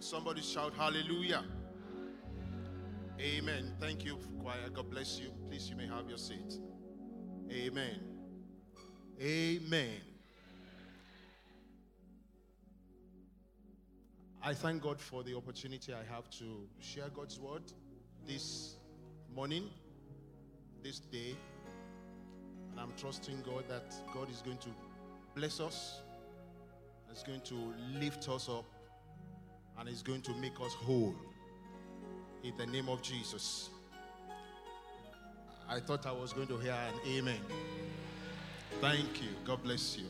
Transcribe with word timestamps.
Somebody 0.00 0.42
shout 0.42 0.74
hallelujah. 0.74 1.42
Amen. 3.18 3.72
Thank 3.80 4.04
you, 4.04 4.18
choir. 4.42 4.68
God 4.72 4.90
bless 4.90 5.18
you. 5.18 5.30
Please, 5.48 5.70
you 5.70 5.76
may 5.76 5.86
have 5.86 6.08
your 6.08 6.18
seat. 6.18 6.58
Amen. 7.50 8.00
Amen. 9.20 10.00
I 14.42 14.54
thank 14.54 14.82
God 14.82 15.00
for 15.00 15.22
the 15.24 15.34
opportunity 15.36 15.92
I 15.92 16.14
have 16.14 16.28
to 16.38 16.68
share 16.78 17.08
God's 17.08 17.40
word 17.40 17.62
this 18.26 18.76
morning, 19.34 19.70
this 20.82 21.00
day. 21.00 21.34
And 22.70 22.78
I'm 22.78 22.92
trusting 22.96 23.42
God 23.42 23.64
that 23.68 23.94
God 24.12 24.30
is 24.30 24.42
going 24.42 24.58
to 24.58 24.68
bless 25.34 25.58
us, 25.58 26.02
is 27.12 27.22
going 27.22 27.40
to 27.40 27.72
lift 27.98 28.28
us 28.28 28.48
up, 28.48 28.66
and 29.78 29.88
is 29.88 30.02
going 30.02 30.22
to 30.22 30.34
make 30.34 30.58
us 30.60 30.72
whole. 30.72 31.14
In 32.42 32.56
the 32.56 32.66
name 32.66 32.88
of 32.88 33.02
Jesus. 33.02 33.70
I 35.68 35.80
thought 35.80 36.06
I 36.06 36.12
was 36.12 36.32
going 36.32 36.46
to 36.48 36.58
hear 36.58 36.72
an 36.72 36.94
amen. 37.08 37.40
Thank 38.80 39.22
you. 39.22 39.28
God 39.44 39.62
bless 39.62 39.98
you. 39.98 40.06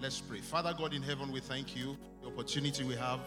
Let's 0.00 0.20
pray. 0.20 0.38
Father 0.38 0.74
God 0.76 0.94
in 0.94 1.02
heaven, 1.02 1.32
we 1.32 1.40
thank 1.40 1.76
you 1.76 1.96
the 2.22 2.28
opportunity 2.28 2.84
we 2.84 2.94
have 2.94 3.20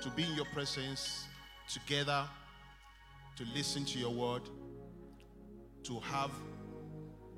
to 0.00 0.10
be 0.10 0.22
in 0.22 0.34
your 0.34 0.44
presence 0.46 1.24
together, 1.68 2.24
to 3.36 3.44
listen 3.54 3.84
to 3.84 3.98
your 3.98 4.12
word, 4.12 4.42
to 5.84 6.00
have 6.00 6.30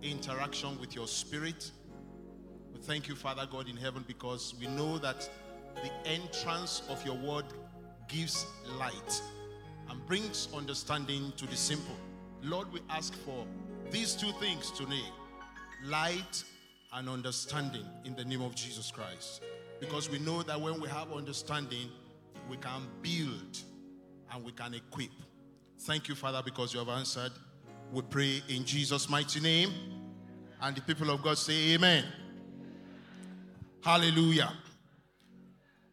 interaction 0.02 0.78
with 0.80 0.94
your 0.94 1.06
spirit. 1.06 1.70
We 2.72 2.80
thank 2.80 3.08
you, 3.08 3.14
Father 3.14 3.48
God 3.50 3.68
in 3.68 3.76
heaven, 3.76 4.04
because 4.06 4.54
we 4.60 4.66
know 4.66 4.98
that 4.98 5.28
the 5.82 6.10
entrance 6.10 6.82
of 6.88 7.04
your 7.04 7.16
word 7.16 7.44
gives 8.08 8.46
light 8.78 9.22
and 9.90 10.04
brings 10.06 10.48
understanding 10.54 11.32
to 11.36 11.46
the 11.46 11.56
simple. 11.56 11.96
Lord, 12.42 12.72
we 12.72 12.80
ask 12.90 13.14
for 13.14 13.46
these 13.90 14.14
two 14.14 14.32
things 14.40 14.70
today 14.70 15.04
light 15.84 16.44
and 16.92 17.08
understanding 17.08 17.84
in 18.04 18.14
the 18.16 18.24
name 18.24 18.42
of 18.42 18.54
Jesus 18.54 18.90
Christ. 18.90 19.42
Because 19.80 20.10
we 20.10 20.18
know 20.18 20.42
that 20.42 20.60
when 20.60 20.80
we 20.80 20.88
have 20.88 21.12
understanding, 21.12 21.88
we 22.50 22.56
can 22.56 22.82
build 23.02 23.58
and 24.32 24.44
we 24.44 24.52
can 24.52 24.74
equip. 24.74 25.10
Thank 25.80 26.08
you, 26.08 26.14
Father, 26.14 26.42
because 26.44 26.72
you 26.72 26.80
have 26.80 26.88
answered. 26.88 27.32
We 27.92 28.02
pray 28.02 28.42
in 28.48 28.64
Jesus' 28.64 29.08
mighty 29.08 29.40
name. 29.40 29.70
And 30.60 30.74
the 30.74 30.82
people 30.82 31.10
of 31.10 31.22
God 31.22 31.38
say, 31.38 31.74
Amen. 31.74 32.04
Hallelujah. 33.82 34.52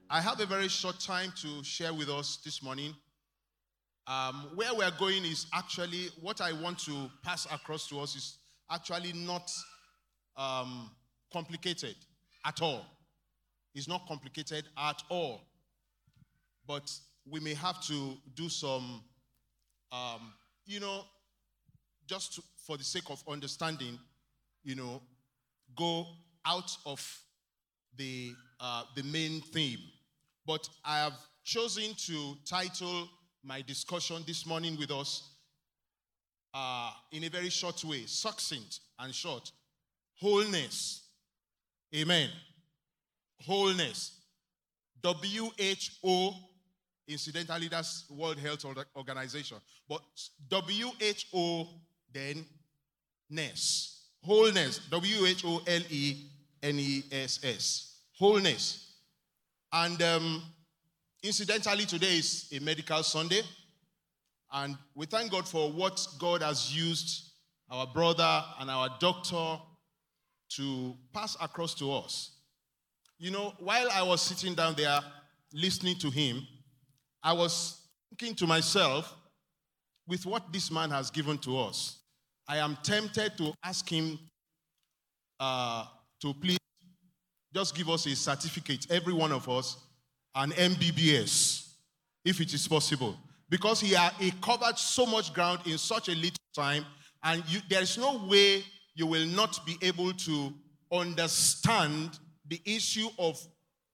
I 0.07 0.21
have 0.21 0.39
a 0.39 0.45
very 0.45 0.67
short 0.67 0.99
time 0.99 1.33
to 1.41 1.63
share 1.63 1.91
with 1.91 2.09
us 2.09 2.37
this 2.45 2.61
morning. 2.61 2.93
Um, 4.05 4.51
where 4.53 4.71
we 4.71 4.83
are 4.83 4.93
going 4.99 5.25
is 5.25 5.47
actually 5.51 6.09
what 6.21 6.41
I 6.41 6.53
want 6.53 6.77
to 6.85 7.09
pass 7.23 7.47
across 7.51 7.87
to 7.89 7.99
us 7.99 8.15
is 8.15 8.37
actually 8.69 9.13
not 9.13 9.51
um, 10.37 10.91
complicated 11.33 11.95
at 12.45 12.61
all. 12.61 12.85
It's 13.73 13.87
not 13.87 14.07
complicated 14.07 14.65
at 14.77 15.01
all. 15.09 15.41
But 16.67 16.91
we 17.27 17.39
may 17.39 17.55
have 17.55 17.83
to 17.87 18.13
do 18.35 18.47
some, 18.47 19.01
um, 19.91 20.33
you 20.67 20.79
know, 20.79 21.03
just 22.07 22.35
to, 22.35 22.43
for 22.67 22.77
the 22.77 22.83
sake 22.83 23.09
of 23.09 23.23
understanding, 23.27 23.97
you 24.63 24.75
know, 24.75 25.01
go 25.75 26.05
out 26.45 26.77
of 26.85 27.03
the, 27.97 28.33
uh, 28.59 28.83
the 28.95 29.01
main 29.01 29.41
theme. 29.41 29.79
But 30.45 30.69
I 30.83 30.99
have 30.99 31.17
chosen 31.43 31.93
to 32.07 32.35
title 32.45 33.09
my 33.43 33.61
discussion 33.61 34.23
this 34.27 34.45
morning 34.45 34.77
with 34.77 34.91
us 34.91 35.29
uh, 36.53 36.91
in 37.11 37.23
a 37.23 37.29
very 37.29 37.49
short 37.49 37.83
way, 37.83 38.03
succinct 38.05 38.79
and 38.99 39.13
short. 39.13 39.51
Wholeness. 40.21 41.07
Amen. 41.95 42.29
Wholeness. 43.45 44.19
W 45.01 45.49
H 45.59 45.97
O, 46.03 46.33
incidentally, 47.07 47.67
that's 47.67 48.05
World 48.09 48.39
Health 48.39 48.65
Organization. 48.95 49.57
But 49.87 50.01
W 50.49 50.87
H 50.99 51.27
O, 51.33 51.67
then 52.11 52.45
ness. 53.29 54.07
Wholeness. 54.23 54.79
W 54.89 55.25
H 55.25 55.43
O 55.45 55.61
L 55.67 55.81
E 55.89 56.29
N 56.63 56.79
E 56.79 57.03
S 57.11 57.39
S. 57.43 57.99
Wholeness. 58.17 58.84
And 59.77 60.01
um, 60.03 60.41
incidentally, 61.21 61.85
today 61.85 62.17
is 62.19 62.47
a 62.53 62.59
medical 62.61 63.03
Sunday. 63.03 63.41
And 64.53 64.77
we 64.95 65.05
thank 65.05 65.31
God 65.31 65.45
for 65.45 65.69
what 65.69 65.99
God 66.17 66.41
has 66.43 66.73
used 66.73 67.33
our 67.69 67.85
brother 67.85 68.41
and 68.61 68.71
our 68.71 68.89
doctor 69.01 69.57
to 70.51 70.95
pass 71.13 71.35
across 71.41 71.75
to 71.75 71.91
us. 71.91 72.37
You 73.19 73.31
know, 73.31 73.53
while 73.59 73.89
I 73.91 74.01
was 74.01 74.21
sitting 74.21 74.55
down 74.55 74.75
there 74.75 75.01
listening 75.53 75.97
to 75.97 76.09
him, 76.09 76.47
I 77.21 77.33
was 77.33 77.81
thinking 78.09 78.33
to 78.35 78.47
myself, 78.47 79.13
with 80.07 80.25
what 80.25 80.53
this 80.53 80.71
man 80.71 80.89
has 80.91 81.11
given 81.11 81.37
to 81.39 81.59
us, 81.59 81.99
I 82.47 82.59
am 82.59 82.77
tempted 82.81 83.37
to 83.39 83.53
ask 83.61 83.89
him 83.89 84.19
uh, 85.37 85.85
to 86.21 86.33
please 86.33 86.59
just 87.55 87.73
give 87.73 87.89
us 87.89 88.05
a 88.05 88.13
certificate, 88.13 88.85
every 88.89 89.13
one 89.13 89.31
of 89.31 89.47
us, 89.47 89.77
an 90.35 90.51
MBBS, 90.51 91.69
if 92.25 92.41
it 92.41 92.53
is 92.53 92.67
possible. 92.67 93.15
Because 93.49 93.79
he, 93.79 93.95
he 94.19 94.31
covered 94.41 94.77
so 94.77 95.05
much 95.05 95.33
ground 95.33 95.61
in 95.65 95.77
such 95.77 96.09
a 96.09 96.11
little 96.11 96.35
time, 96.53 96.85
and 97.23 97.41
you, 97.47 97.61
there 97.69 97.81
is 97.81 97.97
no 97.97 98.27
way 98.27 98.61
you 98.93 99.07
will 99.07 99.25
not 99.27 99.65
be 99.65 99.77
able 99.81 100.11
to 100.11 100.53
understand 100.91 102.19
the 102.45 102.59
issue 102.65 103.07
of 103.17 103.39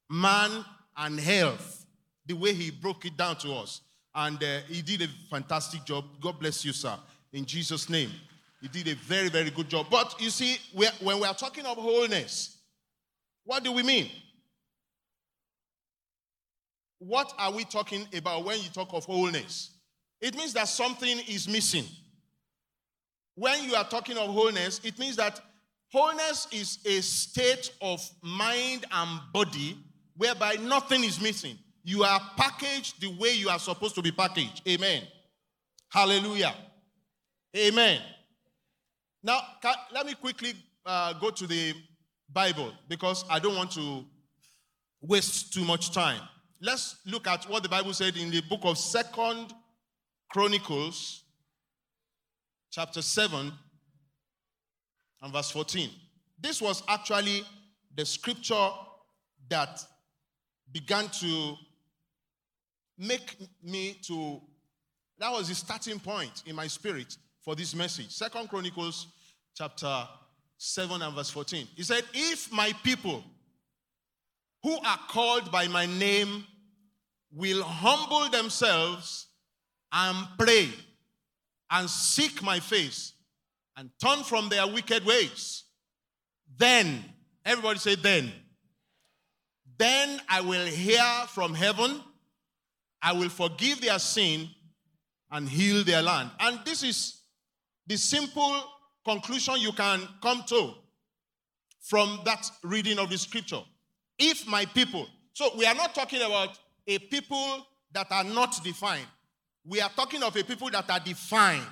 man 0.10 0.66
and 0.98 1.20
health 1.20 1.86
the 2.26 2.34
way 2.34 2.54
he 2.54 2.72
broke 2.72 3.06
it 3.06 3.16
down 3.16 3.36
to 3.36 3.54
us. 3.54 3.82
And 4.16 4.44
uh, 4.44 4.62
he 4.68 4.82
did 4.82 5.04
a 5.04 5.08
fantastic 5.30 5.86
job. 5.86 6.06
God 6.20 6.40
bless 6.40 6.66
you, 6.66 6.74
sir. 6.74 6.96
In 7.32 7.46
Jesus' 7.46 7.90
name. 7.90 8.10
He 8.60 8.68
did 8.68 8.88
a 8.88 8.96
very, 8.96 9.30
very 9.30 9.52
good 9.52 9.70
job. 9.70 9.88
But 9.90 10.16
you 10.20 10.30
see, 10.32 10.58
when 10.74 11.20
we 11.20 11.26
are 11.26 11.34
talking 11.34 11.66
of 11.66 11.78
wholeness, 11.78 12.58
what 13.52 13.66
do 13.66 13.74
we 13.74 13.84
mean? 13.84 14.10
What 17.00 17.34
are 17.38 17.52
we 17.52 17.66
talking 17.66 18.08
about 18.16 18.46
when 18.46 18.62
you 18.62 18.70
talk 18.70 18.94
of 18.94 19.04
wholeness? 19.04 19.72
It 20.22 20.38
means 20.38 20.54
that 20.54 20.70
something 20.70 21.20
is 21.28 21.50
missing. 21.50 21.84
When 23.36 23.62
you 23.66 23.76
are 23.76 23.84
talking 23.84 24.18
of 24.18 24.30
wholeness, 24.30 24.80
it 24.86 24.98
means 24.98 25.18
that 25.18 25.42
wholeness 25.92 26.48
is 26.54 26.80
a 26.86 27.02
state 27.02 27.74
of 27.82 28.00
mind 28.22 28.86
and 28.90 29.20
body 29.34 29.78
whereby 30.16 30.56
nothing 30.62 31.04
is 31.04 31.20
missing. 31.20 31.58
You 31.84 32.06
are 32.06 32.22
packaged 32.38 33.02
the 33.02 33.10
way 33.20 33.34
you 33.34 33.50
are 33.50 33.60
supposed 33.60 33.96
to 33.96 34.02
be 34.02 34.14
packaged. 34.14 34.62
Amen. 34.66 35.04
Hallelujah. 35.90 36.56
Amen. 37.58 38.00
Now, 39.22 39.42
let 39.94 40.06
me 40.06 40.14
quickly 40.14 40.54
uh, 40.86 41.12
go 41.20 41.32
to 41.32 41.46
the 41.46 41.74
Bible 42.34 42.74
because 42.88 43.26
I 43.30 43.40
don't 43.40 43.56
want 43.56 43.72
to 43.72 44.06
waste 45.02 45.54
too 45.54 45.66
much 45.66 45.92
time. 45.92 46.22
Let's 46.62 46.98
look 47.06 47.28
at 47.28 47.50
what 47.50 47.64
the 47.64 47.70
Bible 47.70 47.94
said 47.94 48.16
in 48.18 48.30
the 48.30 48.42
book 48.42 48.62
of 48.64 48.78
Second 48.78 49.54
Chronicles, 50.30 51.24
chapter 52.70 53.02
7 53.02 53.52
and 55.22 55.34
verse 55.34 55.52
14. 55.52 55.90
This 56.40 56.62
was 56.62 56.84
actually 56.88 57.44
the 57.96 58.06
scripture 58.06 58.70
that 59.50 59.84
began 60.72 61.10
to 61.10 61.56
make 62.98 63.38
me 63.64 63.98
to 64.04 64.42
that 65.20 65.32
was 65.32 65.50
the 65.50 65.56
starting 65.56 66.00
point 66.00 66.44
in 66.48 66.56
my 66.56 66.66
spirit 66.66 67.16
for 67.42 67.56
this 67.56 67.76
message. 67.76 68.10
Second 68.10 68.50
Chronicles 68.50 69.08
chapter 69.56 70.08
7 70.64 71.02
and 71.02 71.16
verse 71.16 71.32
14. 71.32 71.68
He 71.76 71.82
said, 71.82 72.04
If 72.14 72.52
my 72.52 72.72
people 72.84 73.24
who 74.62 74.78
are 74.86 75.00
called 75.10 75.52
by 75.52 75.68
my 75.68 75.88
name 75.88 76.46
will 77.34 77.64
humble 77.64 78.30
themselves 78.30 79.26
and 79.92 80.28
pray 80.38 80.70
and 81.72 81.90
seek 81.90 82.44
my 82.44 82.60
face 82.60 83.14
and 83.76 83.90
turn 84.00 84.20
from 84.24 84.50
their 84.50 84.68
wicked 84.68 85.04
ways, 85.04 85.64
then, 86.56 87.06
everybody 87.44 87.80
say, 87.80 87.96
then, 87.96 88.32
then 89.80 90.22
I 90.30 90.42
will 90.42 90.68
hear 90.68 91.04
from 91.30 91.56
heaven, 91.56 92.02
I 93.02 93.14
will 93.14 93.30
forgive 93.30 93.82
their 93.82 93.98
sin 93.98 94.48
and 95.32 95.50
heal 95.50 95.84
their 95.84 96.04
land. 96.04 96.30
And 96.40 96.60
this 96.64 96.84
is 96.84 97.22
the 97.88 97.98
simple 97.98 98.64
conclusion 99.06 99.56
you 99.58 99.72
can 99.72 100.08
come 100.22 100.44
to 100.48 100.74
from 101.82 102.20
that 102.26 102.50
reading 102.64 103.00
of 103.00 103.10
the 103.10 103.18
scripture. 103.18 103.62
If 104.20 104.48
my 104.48 104.66
people, 104.66 105.08
so 105.34 105.50
we 105.58 105.66
are 105.66 105.76
not 105.76 105.96
talking 105.96 106.22
about 106.22 106.58
a 106.88 107.00
people 107.00 107.66
that 107.94 108.08
are 108.12 108.24
not 108.24 108.64
defined. 108.64 109.08
We 109.66 109.82
are 109.82 109.90
talking 109.90 110.24
of 110.24 110.36
a 110.36 110.44
people 110.44 110.70
that 110.72 110.90
are 110.90 111.00
defined. 111.00 111.66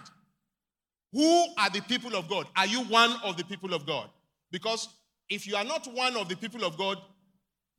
Who 1.12 1.46
are 1.58 1.70
the 1.70 1.82
people 1.82 2.16
of 2.16 2.30
God? 2.30 2.48
Are 2.56 2.68
you 2.68 2.82
one 2.84 3.16
of 3.24 3.38
the 3.38 3.44
people 3.44 3.74
of 3.74 3.86
God? 3.86 4.10
Because 4.52 4.90
if 5.30 5.48
you 5.48 5.56
are 5.56 5.64
not 5.64 5.88
one 5.94 6.16
of 6.18 6.30
the 6.30 6.36
people 6.36 6.64
of 6.64 6.78
God, 6.78 6.98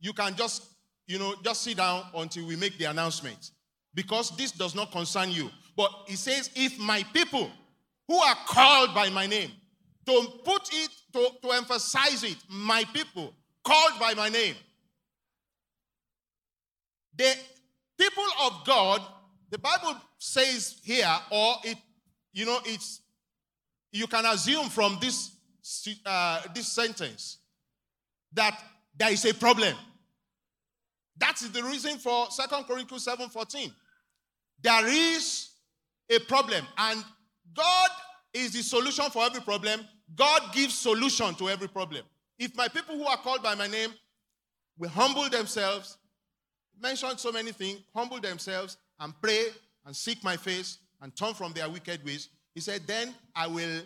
you 0.00 0.12
can 0.12 0.34
just, 0.34 0.64
you 1.06 1.18
know, 1.18 1.34
just 1.44 1.62
sit 1.62 1.76
down 1.76 2.04
until 2.14 2.46
we 2.46 2.56
make 2.56 2.78
the 2.78 2.86
announcement. 2.86 3.50
Because 3.94 4.36
this 4.36 4.52
does 4.52 4.74
not 4.74 4.90
concern 4.92 5.30
you. 5.30 5.50
But 5.76 5.90
he 6.06 6.16
says, 6.16 6.50
if 6.54 6.78
my 6.78 7.04
people 7.12 7.50
who 8.10 8.18
are 8.18 8.36
called 8.44 8.92
by 8.92 9.08
my 9.08 9.24
name, 9.24 9.52
to 10.04 10.26
put 10.44 10.68
it, 10.72 10.90
to, 11.12 11.28
to 11.40 11.52
emphasize 11.52 12.24
it, 12.24 12.38
my 12.48 12.82
people 12.92 13.32
called 13.62 14.00
by 14.00 14.14
my 14.14 14.28
name. 14.28 14.56
The 17.16 17.32
people 17.96 18.24
of 18.42 18.64
God, 18.66 19.00
the 19.50 19.58
Bible 19.58 19.94
says 20.18 20.80
here, 20.82 21.06
or 21.30 21.54
it, 21.62 21.78
you 22.32 22.46
know, 22.46 22.58
it's 22.64 23.00
you 23.92 24.08
can 24.08 24.26
assume 24.26 24.68
from 24.70 24.98
this 25.00 25.30
uh, 26.04 26.42
this 26.52 26.66
sentence 26.66 27.38
that 28.32 28.60
there 28.96 29.12
is 29.12 29.24
a 29.24 29.34
problem. 29.34 29.76
That 31.16 31.40
is 31.40 31.52
the 31.52 31.62
reason 31.62 31.98
for 31.98 32.28
Second 32.32 32.64
Corinthians 32.64 33.06
7:14. 33.06 33.72
There 34.60 34.88
is 34.88 35.50
a 36.10 36.18
problem, 36.18 36.66
and 36.76 37.04
God 37.54 37.90
is 38.32 38.52
the 38.52 38.62
solution 38.62 39.10
for 39.10 39.24
every 39.24 39.40
problem. 39.40 39.80
God 40.14 40.52
gives 40.52 40.78
solution 40.78 41.34
to 41.36 41.48
every 41.48 41.68
problem. 41.68 42.02
If 42.38 42.56
my 42.56 42.68
people 42.68 42.96
who 42.96 43.04
are 43.04 43.16
called 43.16 43.42
by 43.42 43.54
my 43.54 43.66
name 43.66 43.92
will 44.78 44.88
humble 44.88 45.28
themselves, 45.28 45.98
mention 46.80 47.18
so 47.18 47.30
many 47.30 47.52
things, 47.52 47.80
humble 47.94 48.20
themselves 48.20 48.76
and 48.98 49.12
pray 49.20 49.46
and 49.84 49.94
seek 49.94 50.22
my 50.24 50.36
face 50.36 50.78
and 51.02 51.14
turn 51.14 51.34
from 51.34 51.52
their 51.52 51.68
wicked 51.68 52.04
ways, 52.04 52.28
he 52.54 52.60
said, 52.60 52.86
then 52.86 53.14
I 53.34 53.46
will, 53.46 53.82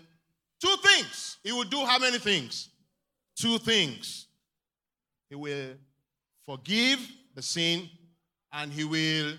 two 0.60 0.74
things. 0.82 1.38
He 1.42 1.52
will 1.52 1.64
do 1.64 1.84
how 1.84 1.98
many 1.98 2.18
things? 2.18 2.70
Two 3.36 3.58
things. 3.58 4.28
He 5.28 5.34
will 5.34 5.74
forgive 6.46 7.00
the 7.34 7.42
sin 7.42 7.88
and 8.52 8.72
he 8.72 8.84
will 8.84 9.32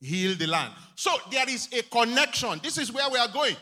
heal 0.00 0.34
the 0.36 0.46
land. 0.46 0.72
So 0.94 1.10
there 1.30 1.48
is 1.48 1.68
a 1.72 1.82
connection. 1.82 2.60
This 2.62 2.78
is 2.78 2.92
where 2.92 3.08
we 3.10 3.18
are 3.18 3.28
going. 3.28 3.56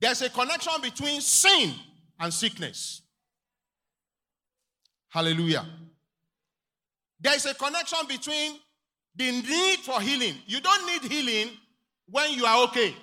There's 0.00 0.22
a 0.22 0.28
connection 0.28 0.72
between 0.82 1.20
sin 1.20 1.74
and 2.18 2.32
sickness. 2.32 3.02
Hallelujah. 5.08 5.66
There 7.20 7.34
is 7.34 7.46
a 7.46 7.54
connection 7.54 7.98
between 8.06 8.58
the 9.14 9.30
need 9.32 9.78
for 9.78 10.00
healing. 10.00 10.34
You 10.46 10.60
don't 10.60 10.86
need 10.86 11.10
healing 11.10 11.50
when 12.10 12.32
you 12.32 12.44
are 12.44 12.64
okay. 12.64 12.94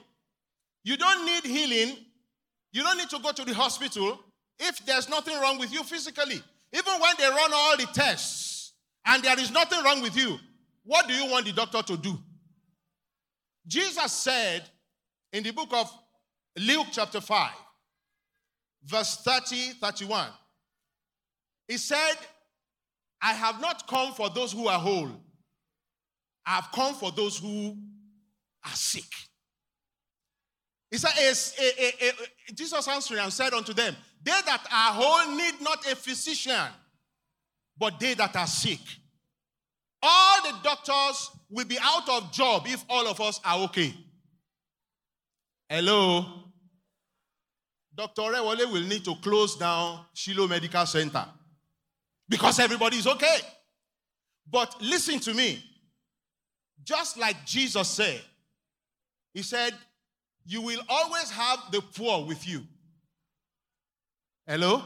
You 0.83 0.97
don't 0.97 1.25
need 1.25 1.43
healing. 1.43 1.97
You 2.71 2.83
don't 2.83 2.97
need 2.97 3.09
to 3.09 3.19
go 3.19 3.31
to 3.31 3.43
the 3.43 3.53
hospital 3.53 4.19
if 4.59 4.85
there's 4.85 5.09
nothing 5.09 5.39
wrong 5.39 5.57
with 5.57 5.73
you 5.73 5.83
physically. 5.83 6.41
Even 6.71 6.93
when 6.99 7.15
they 7.17 7.27
run 7.27 7.51
all 7.53 7.77
the 7.77 7.87
tests 7.93 8.73
and 9.05 9.23
there 9.23 9.39
is 9.39 9.51
nothing 9.51 9.83
wrong 9.83 10.01
with 10.01 10.15
you, 10.15 10.37
what 10.83 11.07
do 11.07 11.13
you 11.13 11.29
want 11.31 11.45
the 11.45 11.53
doctor 11.53 11.81
to 11.81 11.97
do? 11.97 12.17
Jesus 13.65 14.11
said 14.11 14.63
in 15.31 15.43
the 15.43 15.51
book 15.51 15.69
of 15.71 15.91
Luke, 16.57 16.87
chapter 16.91 17.21
5, 17.21 17.51
verse 18.83 19.17
30 19.17 19.71
31, 19.79 20.27
he 21.67 21.77
said, 21.77 22.15
I 23.21 23.33
have 23.33 23.61
not 23.61 23.87
come 23.87 24.13
for 24.13 24.29
those 24.29 24.51
who 24.51 24.67
are 24.67 24.79
whole, 24.79 25.09
I 26.45 26.55
have 26.55 26.69
come 26.73 26.93
for 26.93 27.11
those 27.11 27.37
who 27.37 27.77
are 28.65 28.75
sick. 28.75 29.09
He 30.91 30.97
said, 30.97 31.11
a, 31.17 31.83
a, 31.83 32.09
a, 32.09 32.53
Jesus 32.53 32.87
answered 32.87 33.17
and 33.17 33.33
said 33.33 33.53
unto 33.53 33.73
them, 33.73 33.95
They 34.21 34.31
that 34.31 34.63
are 34.71 34.93
whole 34.93 35.35
need 35.35 35.55
not 35.61 35.89
a 35.91 35.95
physician, 35.95 36.67
but 37.77 37.99
they 37.99 38.13
that 38.13 38.35
are 38.35 38.45
sick. 38.45 38.79
All 40.05 40.41
the 40.43 40.53
doctors 40.61 41.31
will 41.49 41.65
be 41.65 41.77
out 41.81 42.09
of 42.09 42.31
job 42.33 42.65
if 42.67 42.83
all 42.89 43.07
of 43.07 43.21
us 43.21 43.39
are 43.45 43.59
okay. 43.61 43.93
Hello? 45.69 46.25
Dr. 47.95 48.23
Rewale 48.23 48.69
will 48.71 48.81
need 48.83 49.05
to 49.05 49.15
close 49.15 49.55
down 49.55 50.05
Shiloh 50.13 50.47
Medical 50.47 50.85
Center 50.85 51.25
because 52.27 52.59
everybody 52.59 52.97
is 52.97 53.07
okay. 53.07 53.37
But 54.49 54.75
listen 54.81 55.19
to 55.21 55.33
me. 55.33 55.63
Just 56.83 57.17
like 57.17 57.45
Jesus 57.45 57.87
said, 57.87 58.21
He 59.33 59.41
said, 59.41 59.73
You 60.45 60.61
will 60.61 60.81
always 60.89 61.31
have 61.31 61.59
the 61.71 61.81
poor 61.81 62.25
with 62.25 62.45
you. 62.45 62.63
Hello? 64.45 64.83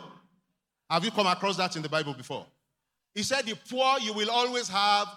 Have 0.90 1.04
you 1.04 1.12
come 1.12 1.28
across 1.28 1.58
that 1.58 1.76
in 1.76 1.82
the 1.82 1.90
Bible 1.90 2.14
before? 2.14 2.46
He 3.18 3.24
said, 3.24 3.48
The 3.48 3.58
poor 3.68 3.98
you 4.00 4.14
will 4.14 4.30
always 4.30 4.70
have 4.70 5.08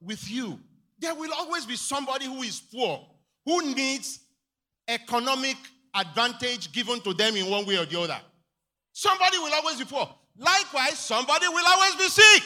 with 0.00 0.30
you. 0.30 0.60
There 1.00 1.16
will 1.16 1.32
always 1.34 1.66
be 1.66 1.74
somebody 1.74 2.26
who 2.26 2.42
is 2.42 2.60
poor, 2.60 3.04
who 3.44 3.74
needs 3.74 4.20
economic 4.86 5.56
advantage 5.92 6.70
given 6.70 7.00
to 7.00 7.12
them 7.12 7.34
in 7.34 7.50
one 7.50 7.66
way 7.66 7.76
or 7.76 7.86
the 7.86 8.00
other. 8.00 8.20
Somebody 8.92 9.38
will 9.38 9.52
always 9.52 9.78
be 9.80 9.84
poor. 9.84 10.08
Likewise, 10.38 11.00
somebody 11.00 11.48
will 11.48 11.64
always 11.66 11.96
be 11.96 12.08
sick. 12.08 12.44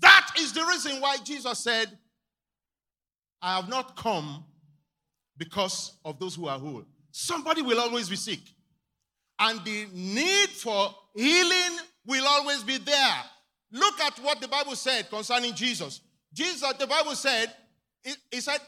That 0.00 0.32
is 0.40 0.52
the 0.52 0.64
reason 0.64 1.00
why 1.00 1.18
Jesus 1.18 1.60
said, 1.60 1.86
I 3.40 3.54
have 3.54 3.68
not 3.68 3.94
come 3.94 4.42
because 5.36 5.98
of 6.04 6.18
those 6.18 6.34
who 6.34 6.48
are 6.48 6.58
whole. 6.58 6.82
Somebody 7.12 7.62
will 7.62 7.78
always 7.78 8.08
be 8.08 8.16
sick. 8.16 8.40
And 9.38 9.64
the 9.64 9.86
need 9.92 10.48
for 10.48 10.92
healing 11.14 11.78
will 12.04 12.26
always 12.26 12.64
be 12.64 12.78
there. 12.78 13.22
Look 13.72 14.00
at 14.00 14.18
what 14.18 14.40
the 14.40 14.48
Bible 14.48 14.76
said 14.76 15.08
concerning 15.08 15.54
Jesus. 15.54 16.00
Jesus, 16.32 16.72
the 16.78 16.86
Bible 16.86 17.14
said, 17.14 17.52
he 18.30 18.40
said, 18.40 18.58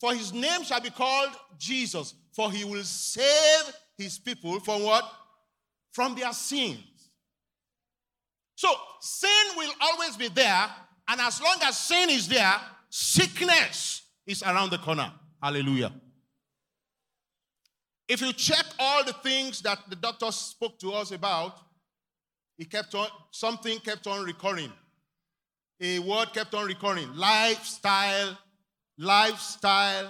For 0.00 0.14
his 0.14 0.32
name 0.32 0.64
shall 0.64 0.80
be 0.80 0.90
called 0.90 1.30
Jesus, 1.58 2.14
for 2.32 2.50
he 2.50 2.64
will 2.64 2.84
save 2.84 3.74
his 3.98 4.18
people 4.18 4.58
from 4.60 4.82
what? 4.82 5.04
From 5.92 6.14
their 6.14 6.32
sins. 6.32 6.78
So 8.54 8.68
sin 9.00 9.30
will 9.56 9.72
always 9.82 10.16
be 10.16 10.28
there, 10.28 10.66
and 11.08 11.20
as 11.20 11.40
long 11.42 11.58
as 11.62 11.78
sin 11.78 12.08
is 12.08 12.26
there, 12.26 12.54
sickness 12.88 14.02
is 14.26 14.42
around 14.42 14.70
the 14.70 14.78
corner. 14.78 15.12
Hallelujah. 15.42 15.92
If 18.08 18.20
you 18.20 18.32
check 18.32 18.64
all 18.78 19.04
the 19.04 19.12
things 19.12 19.60
that 19.62 19.78
the 19.90 19.96
doctor 19.96 20.30
spoke 20.32 20.78
to 20.78 20.92
us 20.92 21.10
about, 21.10 21.58
he 22.56 22.64
kept 22.64 22.94
on 22.94 23.08
something 23.30 23.78
kept 23.80 24.06
on 24.06 24.24
recurring. 24.24 24.72
A 25.80 25.98
word 25.98 26.32
kept 26.32 26.54
on 26.54 26.66
recurring. 26.66 27.14
Lifestyle, 27.14 28.38
lifestyle, 28.98 30.08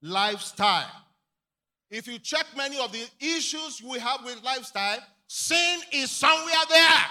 lifestyle. 0.00 0.90
If 1.90 2.06
you 2.06 2.18
check 2.18 2.46
many 2.56 2.78
of 2.78 2.92
the 2.92 3.04
issues 3.20 3.82
we 3.82 3.98
have 3.98 4.24
with 4.24 4.42
lifestyle, 4.42 4.98
sin 5.26 5.80
is 5.92 6.10
somewhere 6.10 6.54
there. 6.70 7.04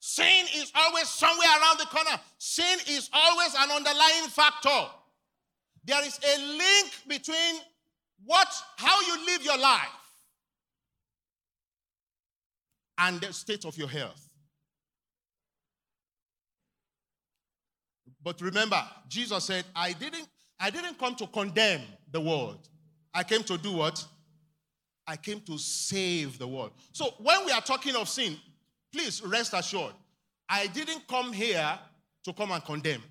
Sin 0.00 0.46
is 0.56 0.72
always 0.74 1.08
somewhere 1.08 1.48
around 1.48 1.78
the 1.78 1.86
corner. 1.86 2.18
Sin 2.38 2.78
is 2.88 3.10
always 3.12 3.54
an 3.58 3.70
underlying 3.70 4.28
factor. 4.30 4.90
There 5.84 6.04
is 6.06 6.18
a 6.18 6.38
link 6.56 6.92
between 7.06 7.56
what 8.24 8.48
how 8.76 9.00
you 9.02 9.26
live 9.26 9.42
your 9.44 9.58
life 9.58 10.03
and 12.98 13.20
the 13.20 13.32
state 13.32 13.64
of 13.64 13.76
your 13.76 13.88
health. 13.88 14.28
But 18.22 18.40
remember, 18.40 18.82
Jesus 19.08 19.44
said, 19.44 19.64
I 19.74 19.92
didn't 19.92 20.28
I 20.58 20.70
didn't 20.70 20.98
come 20.98 21.14
to 21.16 21.26
condemn 21.26 21.82
the 22.10 22.20
world. 22.20 22.68
I 23.12 23.24
came 23.24 23.42
to 23.44 23.58
do 23.58 23.72
what? 23.72 24.04
I 25.06 25.16
came 25.16 25.40
to 25.40 25.58
save 25.58 26.38
the 26.38 26.46
world. 26.46 26.70
So 26.92 27.12
when 27.18 27.44
we 27.44 27.52
are 27.52 27.60
talking 27.60 27.96
of 27.96 28.08
sin, 28.08 28.36
Please 28.94 29.20
rest 29.24 29.54
assured, 29.54 29.92
I 30.48 30.68
didn't 30.68 31.08
come 31.08 31.32
here 31.32 31.76
to 32.22 32.32
come 32.32 32.52
and 32.52 32.64
condemn. 32.64 33.02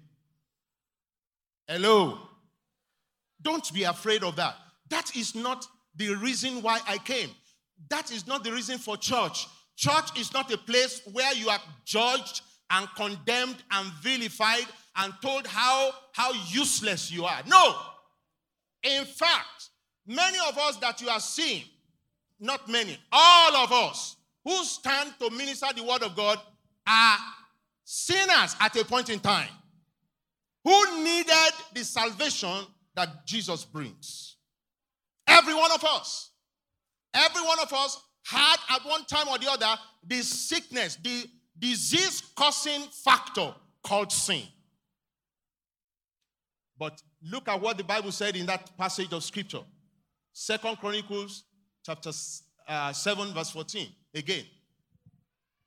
Hello. 1.67 2.19
Don't 3.41 3.73
be 3.73 3.83
afraid 3.83 4.23
of 4.23 4.37
that. 4.37 4.55
That 4.89 5.13
is 5.17 5.35
not 5.35 5.67
the 5.93 6.15
reason 6.15 6.61
why 6.61 6.79
I 6.87 6.99
came. 6.99 7.31
That 7.89 8.13
is 8.13 8.25
not 8.25 8.45
the 8.45 8.53
reason 8.53 8.77
for 8.77 8.95
church. 8.95 9.45
Church 9.75 10.19
is 10.19 10.33
not 10.33 10.51
a 10.51 10.57
place 10.57 11.01
where 11.11 11.33
you 11.33 11.49
are 11.49 11.59
judged 11.85 12.41
and 12.69 12.87
condemned 12.95 13.57
and 13.71 13.91
vilified 14.01 14.65
and 14.97 15.13
told 15.21 15.47
how, 15.47 15.91
how 16.13 16.31
useless 16.49 17.11
you 17.11 17.25
are. 17.25 17.41
No. 17.47 17.75
In 18.83 19.05
fact, 19.05 19.69
many 20.05 20.37
of 20.47 20.57
us 20.57 20.77
that 20.77 21.01
you 21.01 21.09
are 21.09 21.19
seeing, 21.19 21.63
not 22.39 22.69
many, 22.69 22.97
all 23.11 23.55
of 23.57 23.71
us, 23.71 24.15
who 24.43 24.63
stand 24.63 25.13
to 25.19 25.29
minister 25.29 25.67
the 25.75 25.83
word 25.83 26.03
of 26.03 26.15
God 26.15 26.39
are 26.85 27.17
sinners 27.83 28.55
at 28.59 28.75
a 28.75 28.85
point 28.85 29.09
in 29.09 29.19
time. 29.19 29.49
who 30.63 31.03
needed 31.03 31.51
the 31.73 31.83
salvation 31.83 32.65
that 32.95 33.25
Jesus 33.25 33.65
brings. 33.65 34.37
Every 35.27 35.53
one 35.53 35.71
of 35.71 35.83
us. 35.83 36.31
Every 37.13 37.41
one 37.41 37.59
of 37.59 37.71
us 37.73 38.01
had 38.25 38.57
at 38.69 38.85
one 38.85 39.05
time 39.05 39.27
or 39.27 39.37
the 39.37 39.49
other 39.49 39.79
the 40.05 40.21
sickness, 40.21 40.97
the 41.01 41.25
disease 41.57 42.23
causing 42.35 42.81
factor 43.03 43.53
called 43.83 44.11
sin. 44.11 44.43
But 46.77 47.01
look 47.21 47.47
at 47.47 47.61
what 47.61 47.77
the 47.77 47.83
Bible 47.83 48.11
said 48.11 48.35
in 48.35 48.45
that 48.47 48.75
passage 48.77 49.11
of 49.13 49.23
scripture. 49.23 49.61
Second 50.33 50.77
Chronicles 50.77 51.43
chapter 51.85 52.11
uh, 52.67 52.91
7 52.93 53.33
verse 53.33 53.51
14 53.51 53.87
again. 54.15 54.45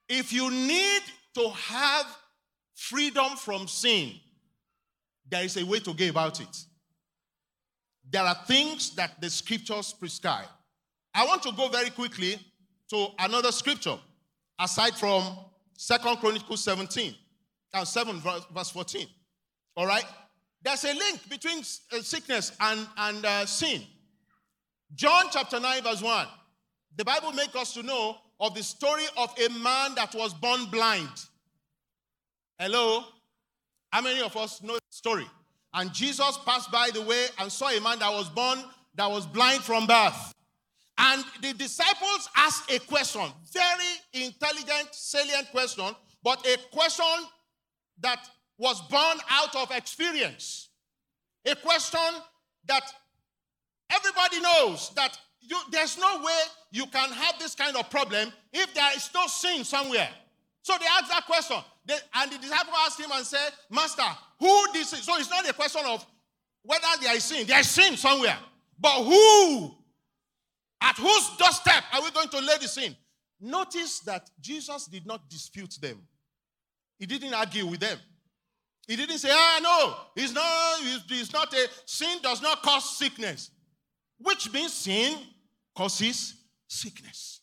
If 0.09 0.33
you 0.33 0.51
need 0.51 1.03
to 1.35 1.51
have 1.51 2.07
freedom 2.75 3.37
from 3.37 3.69
sin, 3.69 4.13
there 5.29 5.45
is 5.45 5.57
a 5.57 5.65
way 5.65 5.81
to 5.81 5.93
go 5.93 6.09
about 6.09 6.41
it. 6.41 6.65
There 8.09 8.23
are 8.23 8.37
things 8.47 8.95
that 8.95 9.21
the 9.21 9.29
scriptures 9.29 9.93
prescribe. 9.93 10.47
I 11.17 11.25
want 11.25 11.43
to 11.45 11.53
go 11.53 11.69
very 11.69 11.89
quickly 11.89 12.39
to 12.91 13.07
another 13.19 13.51
scripture 13.51 13.97
aside 14.61 14.95
from 14.97 15.39
Second 15.73 16.19
Chronicles 16.19 16.63
17 16.63 17.15
and 17.73 17.83
uh, 17.83 17.85
7 17.87 18.21
verse 18.55 18.71
14. 18.71 19.07
All 19.79 19.87
right? 19.87 20.05
There's 20.63 20.85
a 20.85 20.93
link 20.93 21.27
between 21.31 21.61
uh, 21.61 22.03
sickness 22.03 22.53
and, 22.61 22.87
and 22.99 23.25
uh, 23.25 23.47
sin. 23.47 23.83
John 24.95 25.27
chapter 25.31 25.59
9, 25.59 25.83
verse 25.85 26.03
1. 26.03 26.27
The 26.97 27.05
Bible 27.05 27.33
makes 27.33 27.57
us 27.57 27.73
to 27.75 27.83
know 27.83 28.19
of 28.39 28.55
the 28.55 28.63
story 28.63 29.05
of 29.17 29.35
a 29.39 29.49
man 29.59 29.95
that 29.95 30.15
was 30.15 30.35
born 30.35 30.67
blind. 30.67 31.09
Hello? 32.59 33.05
How 33.91 34.03
many 34.03 34.21
of 34.21 34.37
us 34.37 34.63
know 34.63 34.75
the 34.75 34.81
story? 34.91 35.27
And 35.73 35.95
Jesus 35.95 36.39
passed 36.45 36.71
by 36.71 36.91
the 36.93 37.01
way 37.01 37.27
and 37.39 37.51
saw 37.51 37.69
a 37.69 37.81
man 37.81 38.01
that 38.01 38.13
was 38.13 38.29
born 38.29 38.63
that 38.97 39.11
was 39.11 39.27
blind 39.27 39.63
from 39.63 39.87
birth. 39.87 40.35
And 40.99 41.25
the 41.43 41.53
disciples 41.53 42.29
asked 42.37 42.71
a 42.71 42.79
question, 42.81 43.23
very 43.53 44.25
intelligent, 44.25 44.89
salient 44.93 45.51
question, 45.51 45.95
but 46.23 46.47
a 46.47 46.57
question 46.75 47.29
that 48.01 48.19
was 48.59 48.81
born 48.83 49.19
out 49.31 49.55
of 49.57 49.71
experience. 49.71 50.71
A 51.45 51.55
question 51.55 52.01
that 52.67 52.83
everybody 53.91 54.41
knows 54.41 54.91
that 54.97 55.19
you, 55.41 55.57
there's 55.71 55.99
no 55.99 56.23
way 56.23 56.41
you 56.73 56.87
can 56.87 57.11
have 57.11 57.39
this 57.39 57.55
kind 57.55 57.77
of 57.77 57.89
problem 57.91 58.33
if 58.53 58.75
there 58.75 58.91
is 58.97 59.11
no 59.15 59.27
sin 59.27 59.65
somewhere. 59.65 60.09
So 60.63 60.75
they 60.81 60.87
asked 60.87 61.11
that 61.11 61.27
question. 61.27 61.59
They, 61.85 61.95
and 62.15 62.33
the 62.33 62.39
disciple 62.39 62.75
asked 62.85 63.01
him 63.01 63.11
and 63.15 63.25
said, 63.25 63.51
Master, 63.71 64.03
who 64.41 64.73
this 64.73 64.93
is? 64.93 65.05
So 65.05 65.17
it's 65.19 65.31
not 65.31 65.49
a 65.49 65.53
question 65.53 65.83
of 65.87 66.05
whether 66.63 66.87
there 67.01 67.15
is 67.15 67.23
sin. 67.23 67.47
There 67.47 67.61
is 67.61 67.71
sin 67.71 67.97
somewhere. 67.97 68.37
But 68.79 69.05
who? 69.05 69.77
At 70.81 70.97
whose 70.97 71.37
doorstep 71.39 71.85
are 71.93 72.03
we 72.03 72.11
going 72.11 72.29
to 72.29 72.39
lay 72.41 72.59
the 72.61 72.69
sin? 72.69 72.95
Notice 73.41 74.01
that 74.01 74.29
Jesus 74.41 74.87
did 74.87 75.07
not 75.07 75.29
dispute 75.29 75.77
them. 75.81 76.01
He 76.99 77.07
didn't 77.07 77.35
argue 77.35 77.67
with 77.67 77.81
them. 77.81 77.99
He 78.87 78.97
didn't 78.97 79.19
say, 79.19 79.31
ah, 79.33 79.61
no, 79.63 80.23
it's 80.23 80.33
not, 80.33 80.79
it's 81.11 81.33
not 81.33 81.53
a 81.53 81.69
sin 81.85 82.19
does 82.23 82.41
not 82.41 82.63
cause 82.63 82.99
sickness. 82.99 83.51
Which 84.19 84.53
means 84.53 84.73
sin 84.73 85.19
causes 85.75 86.35
sickness. 86.69 87.41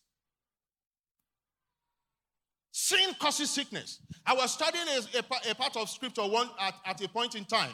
Sin 2.72 3.14
causes 3.20 3.52
sickness. 3.52 4.00
I 4.26 4.34
was 4.34 4.54
studying 4.54 4.86
a, 4.88 5.18
a, 5.20 5.52
a 5.52 5.56
part 5.56 5.78
of 5.78 5.90
scripture 5.90 6.24
one 6.24 6.50
at, 6.60 6.74
at 6.86 7.04
a 7.04 7.10
point 7.10 7.36
in 7.36 7.46
time 7.46 7.74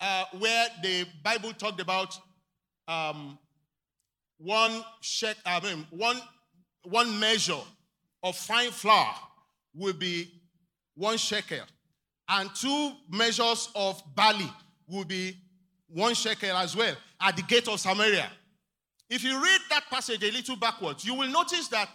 uh, 0.00 0.24
where 0.38 0.68
the 0.82 1.06
Bible 1.22 1.52
talked 1.52 1.80
about 1.80 2.18
um, 2.88 3.38
one 4.42 4.82
check, 5.02 5.36
I 5.44 5.60
mean, 5.60 5.86
one, 5.90 6.20
one 6.84 7.20
measure 7.20 7.60
of 8.22 8.36
fine 8.36 8.70
flour 8.70 9.14
will 9.74 9.92
be 9.92 10.30
one 10.94 11.18
shekel, 11.18 11.60
and 12.28 12.50
two 12.54 12.92
measures 13.10 13.68
of 13.74 14.02
barley 14.14 14.50
will 14.88 15.04
be 15.04 15.36
one 15.88 16.14
shekel 16.14 16.56
as 16.56 16.74
well 16.74 16.94
at 17.20 17.36
the 17.36 17.42
gate 17.42 17.68
of 17.68 17.78
Samaria. 17.78 18.30
If 19.08 19.24
you 19.24 19.42
read 19.42 19.60
that 19.70 19.84
passage 19.90 20.22
a 20.22 20.30
little 20.30 20.56
backwards, 20.56 21.04
you 21.04 21.14
will 21.14 21.28
notice 21.28 21.68
that 21.68 21.88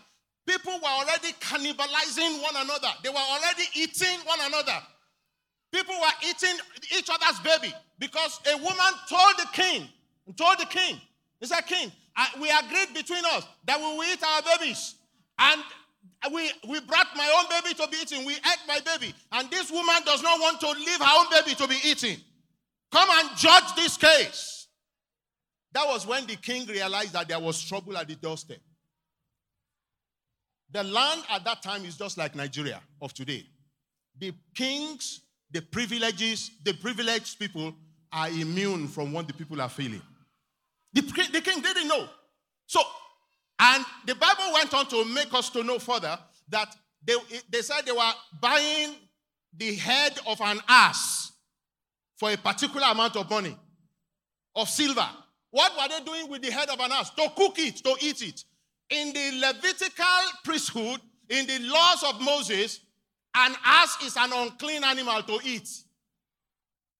people 0.47 0.73
were 0.73 0.87
already 0.87 1.31
cannibalizing 1.39 2.41
one 2.43 2.55
another. 2.57 2.89
They 3.03 3.09
were 3.09 3.15
already 3.15 3.63
eating 3.73 4.19
one 4.25 4.39
another. 4.41 4.77
People 5.71 5.95
were 5.95 6.29
eating 6.29 6.57
each 6.95 7.09
other's 7.09 7.39
baby 7.39 7.73
because 7.97 8.39
a 8.53 8.57
woman 8.57 8.93
told 9.09 9.33
the 9.37 9.47
king, 9.53 9.87
told 10.37 10.59
the 10.59 10.65
king, 10.65 10.99
he 11.39 11.47
said, 11.47 11.61
King, 11.61 11.91
We 12.39 12.49
agreed 12.49 12.93
between 12.93 13.23
us 13.25 13.45
that 13.65 13.79
we 13.79 13.85
will 13.85 14.03
eat 14.03 14.23
our 14.23 14.41
babies. 14.57 14.95
And 15.37 15.61
we, 16.33 16.51
we 16.67 16.79
brought 16.81 17.07
my 17.15 17.29
own 17.37 17.61
baby 17.61 17.75
to 17.75 17.87
be 17.89 17.97
eaten. 18.01 18.25
We 18.25 18.33
ate 18.33 18.63
my 18.67 18.79
baby. 18.79 19.13
And 19.31 19.49
this 19.51 19.71
woman 19.71 19.95
does 20.05 20.23
not 20.23 20.39
want 20.39 20.59
to 20.61 20.69
leave 20.71 20.99
her 20.99 21.19
own 21.19 21.25
baby 21.31 21.55
to 21.55 21.67
be 21.67 21.77
eaten. 21.83 22.19
Come 22.91 23.09
and 23.11 23.37
judge 23.37 23.75
this 23.75 23.97
case. 23.97 24.67
That 25.73 25.85
was 25.87 26.07
when 26.07 26.25
the 26.25 26.37
king 26.37 26.65
realized 26.67 27.13
that 27.13 27.27
there 27.27 27.39
was 27.39 27.61
trouble 27.63 27.97
at 27.97 28.07
the 28.07 28.15
doorstep. 28.15 28.59
The 30.71 30.83
land 30.83 31.23
at 31.29 31.43
that 31.43 31.61
time 31.61 31.83
is 31.83 31.97
just 31.97 32.17
like 32.17 32.33
Nigeria 32.35 32.81
of 33.01 33.13
today. 33.13 33.45
The 34.17 34.33
kings, 34.55 35.21
the 35.51 35.61
privileges, 35.61 36.51
the 36.63 36.73
privileged 36.73 37.37
people 37.37 37.73
are 38.11 38.29
immune 38.29 38.87
from 38.87 39.11
what 39.11 39.27
the 39.27 39.33
people 39.33 39.61
are 39.61 39.69
feeling. 39.69 40.01
The, 40.95 41.01
the 41.33 41.41
king 41.41 41.61
didn't 41.61 41.87
know. 41.87 42.07
So, 42.65 42.81
and 43.59 43.85
the 44.07 44.15
Bible 44.15 44.53
went 44.53 44.73
on 44.73 44.87
to 44.87 45.05
make 45.05 45.33
us 45.33 45.49
to 45.51 45.63
know 45.63 45.77
further 45.77 46.17
that 46.49 46.75
they, 47.05 47.15
they 47.49 47.61
said 47.61 47.85
they 47.85 47.91
were 47.91 48.11
buying 48.41 48.95
the 49.55 49.75
head 49.75 50.17
of 50.25 50.41
an 50.41 50.59
ass 50.67 51.31
for 52.17 52.31
a 52.31 52.37
particular 52.37 52.87
amount 52.89 53.15
of 53.17 53.29
money, 53.29 53.55
of 54.55 54.69
silver. 54.69 55.07
What 55.51 55.73
were 55.77 55.87
they 55.87 56.03
doing 56.03 56.29
with 56.29 56.41
the 56.41 56.51
head 56.51 56.69
of 56.69 56.79
an 56.79 56.91
ass? 56.91 57.11
To 57.11 57.29
cook 57.35 57.59
it, 57.59 57.77
to 57.77 57.95
eat 58.01 58.21
it. 58.21 58.43
In 58.89 59.13
the 59.13 59.39
Levitical 59.39 60.05
priesthood, 60.43 61.01
in 61.29 61.45
the 61.47 61.59
laws 61.59 62.03
of 62.03 62.21
Moses, 62.21 62.79
an 63.35 63.53
ass 63.65 63.97
is 64.03 64.15
an 64.17 64.31
unclean 64.33 64.83
animal 64.83 65.21
to 65.23 65.39
eat. 65.43 65.67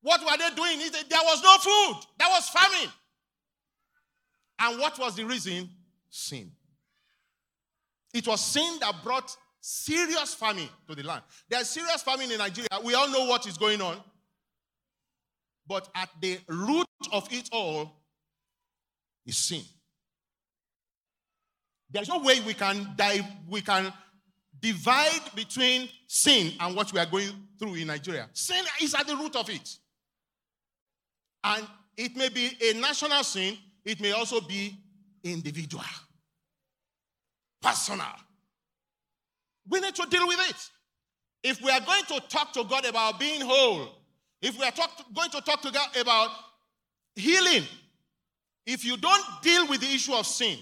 What 0.02 0.22
were 0.22 0.38
they 0.38 0.54
doing? 0.56 0.80
There 0.80 1.20
was 1.24 1.42
no 1.42 1.58
food, 1.58 2.06
there 2.20 2.30
was 2.30 2.50
famine. 2.50 2.92
And 4.60 4.80
what 4.80 4.98
was 5.00 5.16
the 5.16 5.24
reason? 5.26 5.70
Sin. 6.10 6.52
It 8.14 8.28
was 8.28 8.44
sin 8.44 8.78
that 8.80 9.04
brought 9.04 9.36
serious 9.60 10.34
famine 10.34 10.70
to 10.88 10.96
the 10.96 11.04
land. 11.04 11.24
There's 11.50 11.70
serious 11.70 12.02
famine 12.04 12.32
in 12.32 12.38
Nigeria. 12.38 12.70
We 12.84 12.94
all 12.94 13.10
know 13.10 13.26
what 13.26 13.46
is 13.48 13.58
going 13.58 13.82
on. 13.82 13.98
But 15.68 15.90
at 15.96 16.10
the 16.22 16.40
root 16.48 16.88
of 17.12 17.28
it 17.32 17.50
all 17.52 17.92
is 19.26 19.38
sin. 19.38 19.64
There's 21.90 22.08
no 22.08 22.20
way 22.20 22.40
we 22.42 22.54
can 22.54 22.94
dive, 22.96 23.26
we 23.48 23.62
can 23.62 23.92
divide 24.60 25.22
between 25.36 25.90
sin 26.08 26.54
and 26.60 26.76
what 26.76 26.92
we 26.94 27.00
are 27.00 27.06
going 27.06 27.30
through 27.58 27.76
in 27.76 27.88
Nigeria. 27.88 28.28
Sin 28.34 28.64
is 28.82 28.94
at 28.94 29.08
the 29.08 29.16
root 29.16 29.36
of 29.36 29.50
it. 29.50 29.78
And 31.44 31.66
it 31.98 32.16
may 32.16 32.30
be 32.30 32.52
a 32.62 32.74
national 32.74 33.24
sin, 33.24 33.58
it 33.86 34.02
may 34.02 34.12
also 34.12 34.42
be 34.42 34.78
individual, 35.24 35.84
personal. 37.62 38.08
We 39.70 39.80
need 39.80 39.96
to 39.96 40.08
deal 40.10 40.28
with 40.28 40.40
it. 40.50 40.70
If 41.44 41.62
we 41.62 41.70
are 41.70 41.82
going 41.82 42.04
to 42.06 42.20
talk 42.28 42.54
to 42.54 42.64
God 42.64 42.86
about 42.86 43.20
being 43.20 43.42
whole, 43.42 43.90
if 44.42 44.58
we 44.58 44.66
are 44.66 44.72
talk, 44.72 44.92
going 45.14 45.30
to 45.30 45.42
talk 45.42 45.62
to 45.62 45.72
God 45.72 45.96
about 45.98 46.30
healing, 47.16 47.64
if 48.66 48.84
you 48.84 48.98
don't 48.98 49.24
deal 49.44 49.68
with 49.68 49.82
the 49.82 49.88
issue 49.88 50.14
of 50.14 50.26
sin, 50.26 50.58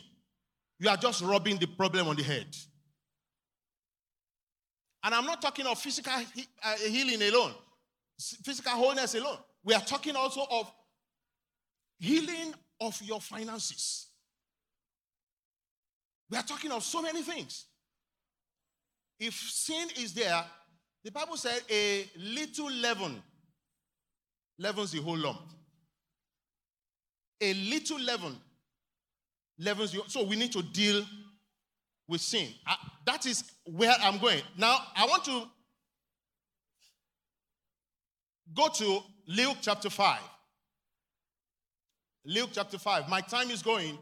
you 0.80 0.89
are 0.89 0.98
just 0.98 1.22
rubbing 1.22 1.58
the 1.58 1.68
problem 1.68 2.08
on 2.08 2.15
the 2.18 2.24
head. 2.24 2.48
And 5.03 5.15
I'm 5.15 5.25
not 5.25 5.42
talking 5.42 5.65
of 5.65 5.80
physical 5.80 6.13
uh, 6.13 6.75
healing 6.77 7.22
alone, 7.22 7.53
physical 8.44 8.72
wholeness 8.74 9.15
alone. 9.15 9.38
We 9.63 9.74
are 9.74 9.82
talking 9.82 10.15
also 10.15 10.46
of 10.50 10.72
healing 12.00 12.53
of 12.80 13.01
your 13.01 13.22
finances. 13.22 14.08
We 16.30 16.38
are 16.38 16.44
talking 16.44 16.72
of 16.72 16.84
so 16.84 17.01
many 17.01 17.22
things. 17.22 17.65
If 19.20 19.34
sin 19.34 19.88
is 20.00 20.13
there, 20.13 20.44
the 21.03 21.12
Bible 21.12 21.38
said 21.38 21.62
a 21.70 22.06
little 22.18 22.72
leaven 22.72 23.22
leavens 24.58 24.92
the 24.92 25.01
whole 25.01 25.18
lump. 25.18 25.42
A 27.42 27.53
little 27.53 28.00
leaven 28.00 28.36
leavens 29.60 29.92
the 29.92 30.01
So 30.08 30.24
we 30.24 30.36
need 30.36 30.51
to 30.53 30.63
deal 30.63 31.06
with 32.08 32.22
sin. 32.22 32.48
Uh, 32.65 32.75
that 33.06 33.25
is 33.25 33.44
where 33.65 33.94
I'm 34.01 34.18
going. 34.18 34.42
Now, 34.58 34.77
I 34.96 35.06
want 35.06 35.25
to 35.25 35.48
Go 38.53 38.68
to 38.68 39.00
Luke 39.27 39.58
chapter 39.62 39.89
5. 39.89 40.20
Luke 42.25 42.51
chapter 42.53 42.77
5. 42.77 43.10
My 43.10 43.22
time 43.22 43.50
is 43.50 43.62
going, 43.62 43.98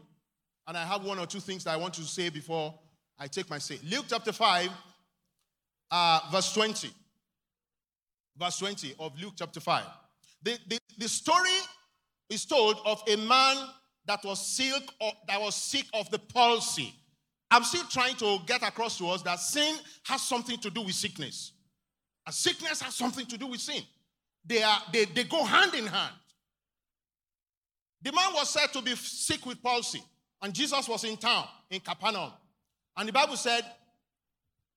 and 0.66 0.76
I 0.76 0.84
have 0.84 1.04
one 1.04 1.18
or 1.18 1.26
two 1.26 1.40
things 1.40 1.64
that 1.64 1.74
I 1.74 1.76
want 1.76 1.94
to 1.94 2.02
say 2.02 2.28
before 2.28 2.74
I 3.18 3.26
take 3.26 3.50
my 3.50 3.58
seat. 3.58 3.80
Luke 3.84 4.06
chapter 4.08 4.32
5, 4.32 4.70
uh, 5.90 6.20
verse 6.30 6.52
20. 6.52 6.90
Verse 8.36 8.58
20 8.58 8.94
of 8.98 9.20
Luke 9.20 9.34
chapter 9.36 9.60
5. 9.60 9.84
The, 10.42 10.58
the, 10.68 10.78
the 10.98 11.08
story 11.08 11.50
is 12.28 12.44
told 12.44 12.76
of 12.84 13.02
a 13.08 13.16
man 13.16 13.56
that 14.06 14.24
was 14.24 14.44
sick 14.44 14.82
of, 15.00 15.12
that 15.28 15.40
was 15.40 15.54
sick 15.54 15.86
of 15.92 16.10
the 16.10 16.18
palsy. 16.18 16.94
I'm 17.50 17.64
still 17.64 17.84
trying 17.84 18.16
to 18.16 18.38
get 18.46 18.62
across 18.62 18.98
to 18.98 19.08
us 19.10 19.22
that 19.22 19.38
sin 19.38 19.76
has 20.04 20.22
something 20.22 20.58
to 20.58 20.70
do 20.70 20.82
with 20.82 20.94
sickness. 20.94 21.52
And 22.24 22.34
sickness 22.34 22.80
has 22.80 22.94
something 22.94 23.26
to 23.26 23.36
do 23.36 23.48
with 23.48 23.60
sin. 23.60 23.82
They, 24.44 24.62
are, 24.62 24.78
they, 24.92 25.04
they 25.04 25.24
go 25.24 25.44
hand 25.44 25.74
in 25.74 25.86
hand. 25.86 26.14
The 28.02 28.12
man 28.12 28.32
was 28.34 28.50
said 28.50 28.72
to 28.72 28.82
be 28.82 28.94
sick 28.96 29.46
with 29.46 29.62
palsy, 29.62 30.02
and 30.40 30.52
Jesus 30.52 30.88
was 30.88 31.04
in 31.04 31.16
town 31.16 31.46
in 31.70 31.80
Capernaum. 31.80 32.32
And 32.96 33.08
the 33.08 33.12
Bible 33.12 33.36
said, 33.36 33.64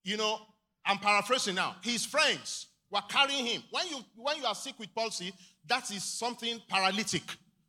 you 0.04 0.18
know, 0.18 0.40
I'm 0.86 1.00
paraphrasing 1.00 1.56
now, 1.56 1.76
his 1.82 2.06
friends 2.06 2.68
were 2.92 3.02
carrying 3.10 3.46
him. 3.46 3.64
When 3.72 3.88
you, 3.88 3.98
when 4.16 4.38
you 4.38 4.46
are 4.46 4.54
sick 4.54 4.76
with 4.78 4.94
palsy, 4.94 5.34
that 5.68 5.90
is 5.90 6.04
something 6.04 6.62
paralytic, 6.70 7.24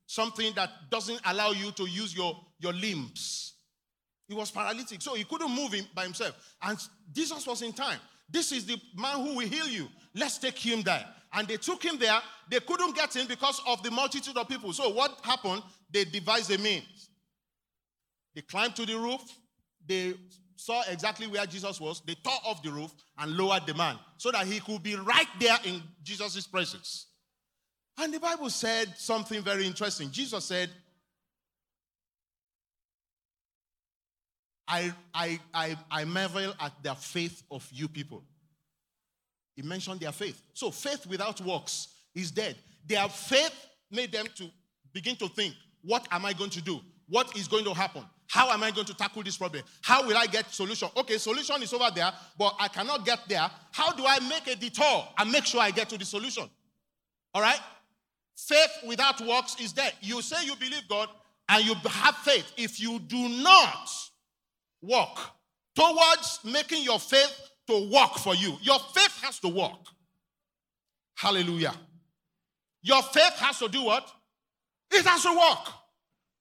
something 0.06 0.52
that 0.54 0.70
doesn't 0.90 1.20
allow 1.24 1.52
you 1.52 1.70
to 1.72 1.86
use 1.86 2.14
your, 2.14 2.38
your 2.58 2.74
limbs. 2.74 3.54
He 4.28 4.34
was 4.34 4.50
paralytic, 4.50 5.00
so 5.00 5.14
he 5.14 5.24
couldn't 5.24 5.54
move 5.54 5.72
him 5.72 5.86
by 5.94 6.04
himself. 6.04 6.36
And 6.60 6.78
Jesus 7.12 7.46
was 7.46 7.62
in 7.62 7.72
time. 7.72 7.98
This 8.28 8.52
is 8.52 8.66
the 8.66 8.76
man 8.94 9.24
who 9.24 9.36
will 9.36 9.48
heal 9.48 9.68
you. 9.68 9.88
Let's 10.14 10.36
take 10.38 10.58
him 10.58 10.82
there. 10.82 11.06
And 11.36 11.46
they 11.46 11.58
took 11.58 11.84
him 11.84 11.98
there. 11.98 12.18
They 12.48 12.60
couldn't 12.60 12.96
get 12.96 13.14
him 13.14 13.26
because 13.26 13.60
of 13.66 13.82
the 13.82 13.90
multitude 13.90 14.36
of 14.38 14.48
people. 14.48 14.72
So 14.72 14.88
what 14.88 15.18
happened? 15.22 15.62
They 15.90 16.04
devised 16.04 16.50
a 16.50 16.58
means. 16.58 17.10
They 18.34 18.40
climbed 18.40 18.74
to 18.76 18.86
the 18.86 18.98
roof. 18.98 19.20
They 19.86 20.14
saw 20.56 20.82
exactly 20.88 21.26
where 21.26 21.44
Jesus 21.44 21.78
was. 21.78 22.00
They 22.06 22.14
tore 22.14 22.40
off 22.46 22.62
the 22.62 22.70
roof 22.70 22.90
and 23.18 23.36
lowered 23.36 23.66
the 23.66 23.74
man 23.74 23.98
so 24.16 24.32
that 24.32 24.46
he 24.46 24.60
could 24.60 24.82
be 24.82 24.96
right 24.96 25.28
there 25.38 25.58
in 25.64 25.82
Jesus' 26.02 26.46
presence. 26.46 27.08
And 27.98 28.12
the 28.12 28.20
Bible 28.20 28.48
said 28.48 28.94
something 28.96 29.42
very 29.42 29.66
interesting. 29.66 30.10
Jesus 30.10 30.44
said, 30.44 30.70
I, 34.66 34.92
I, 35.14 35.38
I, 35.52 35.76
I 35.90 36.04
marvel 36.04 36.54
at 36.58 36.72
the 36.82 36.94
faith 36.94 37.42
of 37.50 37.68
you 37.70 37.88
people. 37.88 38.24
He 39.56 39.62
mentioned 39.62 40.00
their 40.00 40.12
faith. 40.12 40.40
So 40.52 40.70
faith 40.70 41.06
without 41.06 41.40
works 41.40 41.88
is 42.14 42.30
dead. 42.30 42.56
Their 42.86 43.08
faith 43.08 43.54
made 43.90 44.12
them 44.12 44.26
to 44.36 44.48
begin 44.92 45.16
to 45.16 45.28
think, 45.28 45.54
what 45.82 46.06
am 46.10 46.26
I 46.26 46.34
going 46.34 46.50
to 46.50 46.60
do? 46.60 46.80
What 47.08 47.36
is 47.36 47.48
going 47.48 47.64
to 47.64 47.72
happen? 47.72 48.04
How 48.28 48.50
am 48.50 48.62
I 48.62 48.70
going 48.70 48.86
to 48.86 48.94
tackle 48.94 49.22
this 49.22 49.36
problem? 49.36 49.62
How 49.82 50.06
will 50.06 50.16
I 50.16 50.26
get 50.26 50.52
solution? 50.52 50.88
Okay, 50.96 51.16
solution 51.16 51.62
is 51.62 51.72
over 51.72 51.88
there, 51.94 52.12
but 52.38 52.54
I 52.58 52.68
cannot 52.68 53.04
get 53.04 53.20
there. 53.28 53.48
How 53.72 53.92
do 53.92 54.04
I 54.06 54.18
make 54.28 54.46
a 54.48 54.56
detour 54.56 55.08
and 55.18 55.30
make 55.30 55.44
sure 55.46 55.60
I 55.60 55.70
get 55.70 55.88
to 55.90 55.98
the 55.98 56.04
solution? 56.04 56.44
All 57.32 57.40
right? 57.40 57.60
Faith 58.36 58.82
without 58.86 59.20
works 59.20 59.56
is 59.60 59.72
dead. 59.72 59.94
You 60.00 60.20
say 60.22 60.44
you 60.44 60.56
believe 60.56 60.88
God 60.88 61.08
and 61.48 61.64
you 61.64 61.74
have 61.74 62.16
faith. 62.16 62.52
If 62.56 62.80
you 62.80 62.98
do 62.98 63.28
not 63.28 63.88
work 64.82 65.18
towards 65.74 66.40
making 66.44 66.82
your 66.82 66.98
faith 66.98 67.50
to 67.66 67.90
work 67.90 68.14
for 68.18 68.34
you. 68.34 68.56
Your 68.62 68.78
faith 68.94 69.20
has 69.22 69.38
to 69.40 69.48
work. 69.48 69.80
Hallelujah. 71.14 71.74
Your 72.82 73.02
faith 73.02 73.34
has 73.38 73.58
to 73.58 73.68
do 73.68 73.82
what? 73.82 74.08
It 74.92 75.04
has 75.04 75.22
to 75.22 75.30
work. 75.30 75.74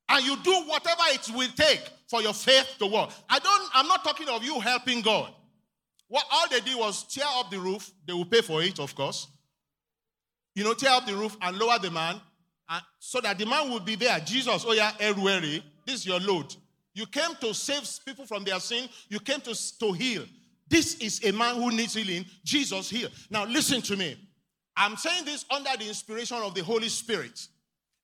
And 0.10 0.24
you 0.24 0.38
do 0.44 0.54
whatever 0.68 1.02
it 1.08 1.28
will 1.34 1.50
take 1.56 1.82
for 2.08 2.22
your 2.22 2.34
faith 2.34 2.76
to 2.80 2.86
work. 2.86 3.10
I 3.30 3.40
don't, 3.40 3.70
I'm 3.74 3.88
not 3.88 4.04
talking 4.04 4.30
of 4.30 4.44
you 4.44 4.60
helping 4.60 5.02
God. 5.02 5.34
What 6.08 6.24
all 6.32 6.48
they 6.50 6.60
did 6.60 6.78
was 6.78 7.04
tear 7.12 7.26
up 7.38 7.50
the 7.50 7.60
roof. 7.60 7.92
They 8.06 8.14
will 8.14 8.26
pay 8.26 8.42
for 8.42 8.62
it, 8.62 8.80
of 8.80 8.94
course. 8.94 9.28
You 10.54 10.64
know, 10.64 10.74
tear 10.74 10.92
up 10.92 11.08
the 11.08 11.16
roof 11.16 11.36
and 11.42 11.58
lower 11.58 11.80
the 11.80 11.90
man 11.90 12.22
and, 12.70 12.84
so 13.00 13.20
that 13.22 13.38
the 13.38 13.46
man 13.46 13.72
would 13.72 13.86
be 13.86 13.96
there. 13.96 14.20
Jesus, 14.20 14.64
oh 14.68 14.74
yeah, 14.74 14.92
Erueri, 15.00 15.64
this 15.86 15.96
is 15.96 16.06
your 16.06 16.20
load. 16.20 16.56
You 16.94 17.06
came 17.08 17.36
to 17.42 17.54
save 17.54 17.84
people 18.06 18.26
from 18.26 18.44
their 18.44 18.60
sin. 18.60 18.88
You 19.10 19.20
came 19.20 19.42
to, 19.42 19.78
to 19.80 19.92
heal. 19.92 20.24
This 20.68 20.96
is 20.96 21.24
a 21.24 21.32
man 21.32 21.56
who 21.56 21.72
needs 21.72 21.94
healing. 21.94 22.26
Jesus 22.44 22.90
healed. 22.90 23.12
Now, 23.30 23.46
listen 23.46 23.82
to 23.84 23.96
me. 23.96 24.18
I'm 24.76 24.98
saying 24.98 25.26
this 25.26 25.46
under 25.50 25.70
the 25.78 25.88
inspiration 25.88 26.38
of 26.38 26.54
the 26.54 26.64
Holy 26.64 26.90
Spirit. 26.90 27.48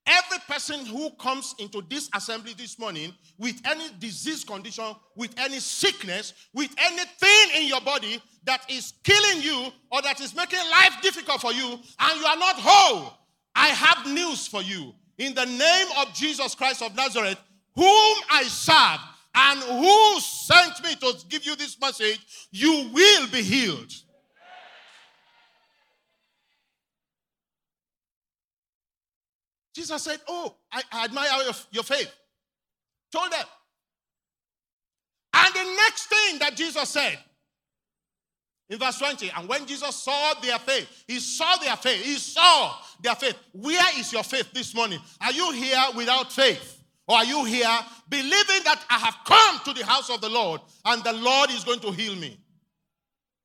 Every 0.08 0.40
person 0.48 0.86
who 0.86 1.12
comes 1.12 1.54
into 1.60 1.84
this 1.88 2.10
assembly 2.16 2.54
this 2.58 2.80
morning 2.80 3.14
with 3.38 3.62
any 3.66 3.86
disease 4.00 4.44
condition, 4.44 4.96
with 5.16 5.34
any 5.38 5.60
sickness, 5.60 6.34
with 6.54 6.74
anything 6.78 7.62
in 7.62 7.68
your 7.68 7.82
body 7.82 8.22
that 8.46 8.66
is 8.70 8.94
killing 9.04 9.44
you 9.44 9.72
or 9.92 10.02
that 10.02 10.20
is 10.20 10.36
making 10.36 10.60
life 10.72 10.96
difficult 11.02 11.42
for 11.42 11.54
you, 11.54 11.80
and 12.00 12.20
you 12.20 12.26
are 12.26 12.38
not 12.38 12.56
whole, 12.58 13.14
I 13.56 13.68
have 13.68 14.08
news 14.08 14.48
for 14.48 14.64
you. 14.64 14.94
In 15.18 15.36
the 15.36 15.46
name 15.46 15.88
of 16.00 16.14
Jesus 16.14 16.56
Christ 16.56 16.82
of 16.82 16.96
Nazareth, 16.96 17.38
whom 17.76 18.16
I 18.32 18.44
serve, 18.48 19.00
and 19.34 19.60
who 19.60 20.20
sent 20.20 20.84
me 20.84 20.96
to 20.96 21.26
give 21.30 21.46
you 21.46 21.56
this 21.56 21.80
message, 21.80 22.20
you 22.52 22.90
will 22.94 23.28
be 23.28 23.42
healed. 23.42 23.92
Jesus 29.74 30.04
said, 30.04 30.20
Oh, 30.28 30.56
I, 30.72 31.06
admire 31.06 31.44
your, 31.44 31.54
your 31.72 31.84
faith. 31.84 32.12
Told 33.12 33.32
them. 33.32 33.46
And 35.34 35.54
the 35.54 35.64
next 35.78 36.08
thing 36.08 36.40
that 36.40 36.56
Jesus 36.56 36.90
said 36.90 37.18
in 38.70 38.80
verse 38.80 38.98
20, 39.00 39.32
and 39.38 39.48
when 39.48 39.66
Jesus 39.66 39.96
saw 39.96 40.34
their 40.42 40.60
faith, 40.60 41.04
he 41.08 41.20
saw 41.20 41.56
their 41.58 41.76
faith, 41.78 42.04
he 42.04 42.16
saw 42.16 42.74
their 43.02 43.16
faith. 43.16 43.36
Where 43.54 44.00
is 44.00 44.12
your 44.12 44.24
faith 44.24 44.52
this 44.54 44.76
morning? 44.76 45.00
Are 45.22 45.32
you 45.32 45.52
here 45.52 45.84
without 45.96 46.32
faith? 46.32 46.81
Or 47.12 47.18
are 47.18 47.26
you 47.26 47.44
here 47.44 47.68
believing 48.08 48.64
that 48.64 48.86
I 48.90 48.98
have 49.00 49.18
come 49.26 49.60
to 49.66 49.78
the 49.78 49.86
house 49.86 50.10
of 50.10 50.22
the 50.22 50.30
Lord 50.30 50.62
and 50.86 51.04
the 51.04 51.12
Lord 51.12 51.50
is 51.50 51.66
going 51.66 51.82
to 51.82 51.92
heal 51.92 52.16
me? 52.16 52.40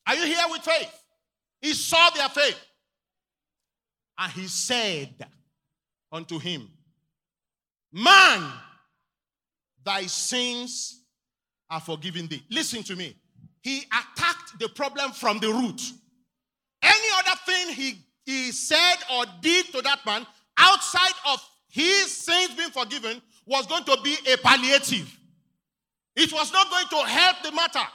Are 0.07 0.15
you 0.15 0.25
here 0.25 0.45
with 0.51 0.63
faith? 0.63 1.03
He 1.61 1.73
saw 1.75 2.11
their 2.11 2.29
faith. 2.29 2.65
And 4.17 4.31
he 4.31 4.47
said 4.47 5.17
unto 6.13 6.39
him, 6.39 6.71
Man, 7.93 8.53
thy 9.85 10.03
sins 10.03 11.03
are 11.69 11.81
forgiven 11.81 12.29
thee. 12.29 12.45
Listen 12.49 12.85
to 12.85 12.95
me. 12.95 13.17
He 13.63 13.79
attacked 13.87 14.61
the 14.61 14.69
problem 14.69 15.11
from 15.11 15.41
the 15.41 15.49
root. 15.49 15.83
Any 16.85 17.09
other 17.19 17.37
thing 17.45 17.75
he, 17.75 17.99
he 18.25 18.53
said 18.53 18.97
or 19.13 19.25
did 19.41 19.67
to 19.73 19.83
that 19.83 20.07
man 20.07 20.25
outside 20.57 21.15
of 21.33 21.41
his 21.69 22.17
sins 22.17 22.55
being 22.55 22.71
forgiven 22.71 23.21
was 23.47 23.67
going 23.67 23.85
to 23.85 23.99
be 24.03 24.17
a 24.33 24.37
palliative. 24.39 25.19
It 26.17 26.33
was 26.33 26.53
not 26.53 26.69
going 26.71 26.87
to 26.89 27.09
help 27.09 27.37
the 27.43 27.53
matter. 27.53 27.87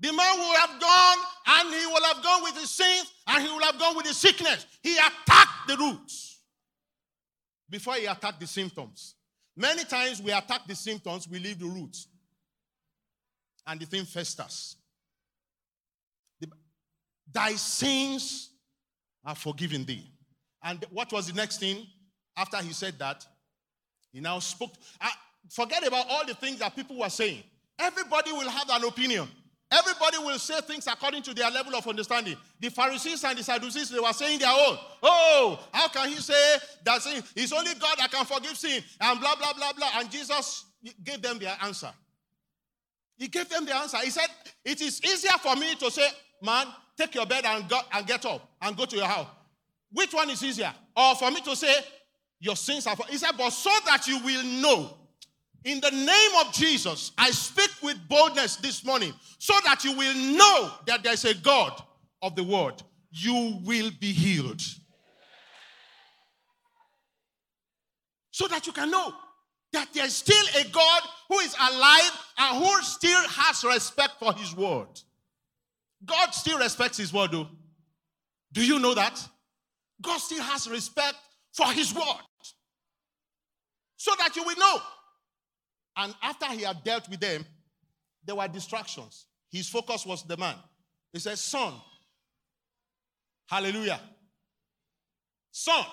The 0.00 0.12
man 0.12 0.38
would 0.38 0.56
have 0.58 0.80
gone 0.80 1.16
and 1.46 1.74
he 1.74 1.86
will 1.86 2.04
have 2.04 2.22
gone 2.22 2.42
with 2.42 2.56
his 2.58 2.70
sins 2.70 3.10
and 3.28 3.42
he 3.42 3.50
will 3.50 3.62
have 3.62 3.78
gone 3.78 3.96
with 3.96 4.06
his 4.06 4.18
sickness. 4.18 4.66
He 4.82 4.96
attacked 4.96 5.68
the 5.68 5.76
roots 5.76 6.40
before 7.70 7.94
he 7.94 8.04
attacked 8.04 8.40
the 8.40 8.46
symptoms. 8.46 9.14
Many 9.56 9.84
times 9.84 10.20
we 10.20 10.32
attack 10.32 10.66
the 10.66 10.74
symptoms, 10.74 11.26
we 11.26 11.38
leave 11.38 11.58
the 11.58 11.66
roots. 11.66 12.08
And 13.66 13.80
the 13.80 13.86
thing 13.86 14.04
festers. 14.04 14.76
The, 16.40 16.48
Thy 17.32 17.52
sins 17.54 18.50
are 19.24 19.34
forgiven 19.34 19.84
thee. 19.84 20.06
And 20.62 20.84
what 20.90 21.10
was 21.10 21.28
the 21.28 21.32
next 21.32 21.58
thing 21.58 21.86
after 22.36 22.58
he 22.58 22.72
said 22.74 22.98
that? 22.98 23.26
He 24.12 24.20
now 24.20 24.38
spoke. 24.38 24.72
Uh, 25.00 25.08
forget 25.50 25.86
about 25.86 26.06
all 26.08 26.26
the 26.26 26.34
things 26.34 26.58
that 26.58 26.74
people 26.74 26.98
were 26.98 27.08
saying. 27.08 27.42
Everybody 27.78 28.32
will 28.32 28.48
have 28.48 28.68
an 28.70 28.84
opinion. 28.84 29.28
Everybody 29.70 30.18
will 30.18 30.38
say 30.38 30.60
things 30.60 30.86
according 30.86 31.22
to 31.22 31.34
their 31.34 31.50
level 31.50 31.74
of 31.74 31.86
understanding. 31.86 32.36
The 32.60 32.70
Pharisees 32.70 33.24
and 33.24 33.36
the 33.36 33.42
Sadducees, 33.42 33.90
they 33.90 33.98
were 33.98 34.12
saying 34.12 34.38
their 34.38 34.50
own. 34.50 34.78
Oh, 35.02 35.58
how 35.72 35.88
can 35.88 36.08
he 36.08 36.16
say 36.16 36.56
that 36.84 37.02
sin? 37.02 37.22
It's 37.34 37.52
only 37.52 37.74
God 37.74 37.96
that 37.98 38.10
can 38.10 38.24
forgive 38.24 38.56
sin, 38.56 38.82
and 39.00 39.20
blah, 39.20 39.34
blah, 39.34 39.52
blah, 39.54 39.72
blah. 39.72 39.90
And 39.96 40.10
Jesus 40.10 40.66
gave 41.02 41.20
them 41.20 41.38
their 41.38 41.56
answer. 41.62 41.90
He 43.16 43.26
gave 43.28 43.48
them 43.48 43.64
the 43.64 43.74
answer. 43.74 43.96
He 43.98 44.10
said, 44.10 44.28
It 44.64 44.80
is 44.80 45.02
easier 45.02 45.32
for 45.42 45.56
me 45.56 45.74
to 45.76 45.90
say, 45.90 46.06
Man, 46.42 46.66
take 46.96 47.14
your 47.14 47.26
bed 47.26 47.44
and, 47.44 47.68
go, 47.68 47.80
and 47.92 48.06
get 48.06 48.24
up 48.24 48.48
and 48.62 48.76
go 48.76 48.84
to 48.84 48.96
your 48.96 49.06
house. 49.06 49.26
Which 49.90 50.12
one 50.12 50.30
is 50.30 50.44
easier? 50.44 50.72
Or 50.96 51.14
for 51.16 51.30
me 51.30 51.40
to 51.40 51.56
say, 51.56 51.74
your 52.40 52.56
sins 52.56 52.86
are. 52.86 52.96
For-. 52.96 53.06
He 53.06 53.18
said, 53.18 53.32
but 53.36 53.50
so 53.50 53.70
that 53.86 54.06
you 54.06 54.18
will 54.18 54.44
know. 54.44 54.96
In 55.64 55.80
the 55.80 55.90
name 55.90 56.46
of 56.46 56.52
Jesus, 56.52 57.10
I 57.18 57.30
speak 57.32 57.70
with 57.82 57.96
boldness 58.08 58.56
this 58.56 58.84
morning 58.84 59.12
so 59.38 59.54
that 59.64 59.82
you 59.82 59.96
will 59.96 60.14
know 60.36 60.70
that 60.86 61.02
there's 61.02 61.24
a 61.24 61.34
God 61.34 61.82
of 62.22 62.36
the 62.36 62.44
word. 62.44 62.80
You 63.10 63.58
will 63.64 63.90
be 63.98 64.12
healed. 64.12 64.62
So 68.30 68.46
that 68.46 68.66
you 68.66 68.72
can 68.72 68.90
know 68.90 69.12
that 69.72 69.88
there's 69.92 70.14
still 70.14 70.46
a 70.60 70.68
God 70.68 71.02
who 71.28 71.38
is 71.40 71.54
alive 71.54 72.10
and 72.38 72.64
who 72.64 72.82
still 72.82 73.28
has 73.28 73.64
respect 73.64 74.20
for 74.20 74.32
his 74.34 74.54
word. 74.54 74.88
God 76.04 76.30
still 76.30 76.58
respects 76.58 76.98
his 76.98 77.12
word, 77.12 77.32
though. 77.32 77.48
Do 78.52 78.64
you 78.64 78.78
know 78.78 78.94
that? 78.94 79.20
God 80.00 80.18
still 80.18 80.42
has 80.42 80.68
respect 80.68 81.16
for 81.56 81.66
his 81.72 81.94
word. 81.94 82.20
So 83.96 84.12
that 84.18 84.36
you 84.36 84.44
will 84.44 84.56
know. 84.56 84.78
And 85.96 86.14
after 86.22 86.46
he 86.46 86.62
had 86.62 86.84
dealt 86.84 87.08
with 87.08 87.20
them, 87.20 87.44
there 88.24 88.34
were 88.34 88.46
distractions. 88.46 89.24
His 89.50 89.68
focus 89.68 90.04
was 90.04 90.22
the 90.24 90.36
man. 90.36 90.56
He 91.12 91.18
said, 91.18 91.38
Son, 91.38 91.72
hallelujah. 93.48 93.98
Son, 95.50 95.84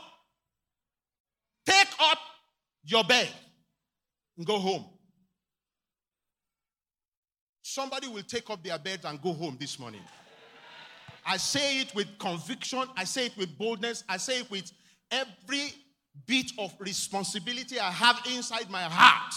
take 1.65 1.87
up 1.99 2.17
your 2.83 3.05
bed 3.05 3.29
and 4.37 4.45
go 4.45 4.59
home. 4.59 4.85
Somebody 7.61 8.09
will 8.09 8.23
take 8.23 8.49
up 8.49 8.61
their 8.61 8.77
bed 8.77 8.99
and 9.05 9.21
go 9.21 9.31
home 9.31 9.55
this 9.57 9.79
morning. 9.79 10.01
I 11.25 11.37
say 11.37 11.79
it 11.79 11.95
with 11.95 12.19
conviction, 12.19 12.83
I 12.97 13.05
say 13.05 13.27
it 13.27 13.37
with 13.37 13.57
boldness, 13.57 14.03
I 14.09 14.17
say 14.17 14.41
it 14.41 14.51
with 14.51 14.69
every 15.13 15.73
bit 16.25 16.51
of 16.57 16.73
responsibility 16.79 17.79
I 17.79 17.91
have 17.91 18.19
inside 18.35 18.69
my 18.69 18.83
heart 18.83 19.33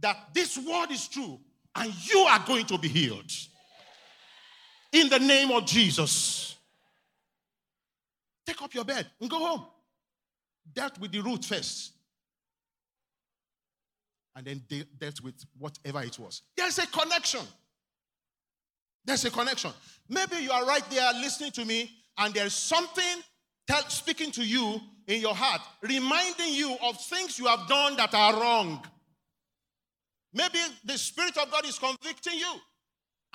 that 0.00 0.16
this 0.32 0.56
word 0.56 0.90
is 0.90 1.08
true 1.08 1.38
and 1.74 1.92
you 2.08 2.20
are 2.20 2.42
going 2.46 2.66
to 2.66 2.78
be 2.78 2.88
healed. 2.88 3.30
In 4.92 5.08
the 5.08 5.18
name 5.18 5.50
of 5.50 5.66
Jesus. 5.66 6.56
Take 8.46 8.62
up 8.62 8.72
your 8.72 8.84
bed 8.84 9.06
and 9.20 9.28
go 9.28 9.38
home. 9.38 9.66
Dealt 10.72 10.98
with 10.98 11.12
the 11.12 11.20
root 11.20 11.44
first. 11.44 11.92
And 14.34 14.46
then 14.46 14.62
de- 14.68 14.86
dealt 14.98 15.20
with 15.20 15.34
whatever 15.58 16.02
it 16.02 16.18
was. 16.18 16.42
There's 16.56 16.78
a 16.78 16.86
connection. 16.86 17.40
There's 19.04 19.24
a 19.24 19.30
connection. 19.30 19.72
Maybe 20.08 20.36
you 20.36 20.50
are 20.50 20.64
right 20.64 20.88
there 20.90 21.12
listening 21.14 21.50
to 21.52 21.64
me, 21.64 21.90
and 22.16 22.32
there's 22.32 22.54
something 22.54 23.22
tell, 23.68 23.88
speaking 23.88 24.30
to 24.32 24.44
you 24.44 24.80
in 25.06 25.20
your 25.20 25.34
heart, 25.34 25.60
reminding 25.82 26.54
you 26.54 26.76
of 26.82 27.00
things 27.00 27.38
you 27.38 27.46
have 27.46 27.68
done 27.68 27.96
that 27.96 28.14
are 28.14 28.40
wrong. 28.40 28.84
Maybe 30.32 30.58
the 30.84 30.98
Spirit 30.98 31.36
of 31.38 31.50
God 31.50 31.66
is 31.66 31.78
convicting 31.78 32.38
you 32.38 32.54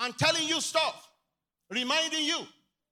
and 0.00 0.16
telling 0.18 0.46
you 0.46 0.60
stuff, 0.60 1.08
reminding 1.70 2.24
you, 2.24 2.40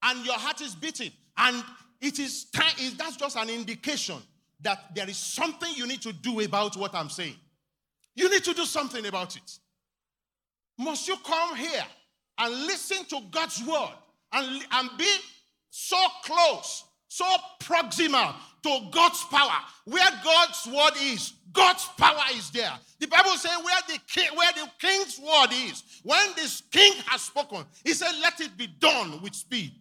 and 0.02 0.24
your 0.24 0.38
heart 0.38 0.61
is 0.61 0.74
beating. 0.74 1.11
And 1.37 1.62
it 2.00 2.18
is 2.18 2.46
that's 2.52 3.16
just 3.16 3.37
an 3.37 3.48
indication 3.48 4.16
that 4.61 4.94
there 4.94 5.09
is 5.09 5.16
something 5.16 5.68
you 5.74 5.87
need 5.87 6.02
to 6.02 6.12
do 6.12 6.40
about 6.40 6.76
what 6.76 6.94
I'm 6.94 7.09
saying. 7.09 7.37
You 8.14 8.31
need 8.31 8.44
to 8.44 8.55
do 8.55 8.64
something 8.64 9.05
about 9.07 9.37
it. 9.37 9.59
Must 10.78 11.07
you 11.09 11.16
come 11.24 11.57
here 11.57 11.85
and 12.38 12.66
listen 12.66 13.05
to 13.07 13.20
God's 13.31 13.62
word 13.64 13.94
and, 14.33 14.62
and 14.72 14.90
be 14.98 15.11
so 15.70 15.96
close, 16.24 16.85
so 17.12 17.27
proximal 17.61 18.35
to 18.62 18.88
God's 18.90 19.22
power. 19.25 19.59
Where 19.85 20.11
God's 20.25 20.66
word 20.66 20.92
is, 21.03 21.35
God's 21.53 21.87
power 21.98 22.25
is 22.35 22.48
there. 22.51 22.72
The 23.01 23.07
Bible 23.07 23.33
says 23.33 23.53
where 23.62 23.77
the 23.87 23.98
king, 24.09 24.35
where 24.35 24.51
the 24.55 24.66
king's 24.79 25.18
word 25.18 25.51
is, 25.53 25.83
when 26.03 26.27
this 26.37 26.62
king 26.70 26.94
has 27.07 27.20
spoken, 27.20 27.66
he 27.85 27.92
said, 27.92 28.12
let 28.22 28.40
it 28.40 28.57
be 28.57 28.66
done 28.66 29.20
with 29.20 29.35
speed. 29.35 29.75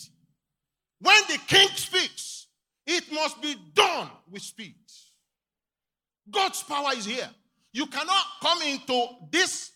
When 0.99 1.21
the 1.29 1.37
king 1.47 1.69
speaks, 1.69 2.47
it 2.85 3.09
must 3.13 3.41
be 3.41 3.55
done 3.73 4.09
with 4.29 4.41
speed. 4.41 4.75
God's 6.29 6.61
power 6.63 6.89
is 6.97 7.05
here. 7.05 7.29
You 7.71 7.85
cannot 7.85 8.25
come 8.41 8.61
into 8.63 9.05
this 9.31 9.71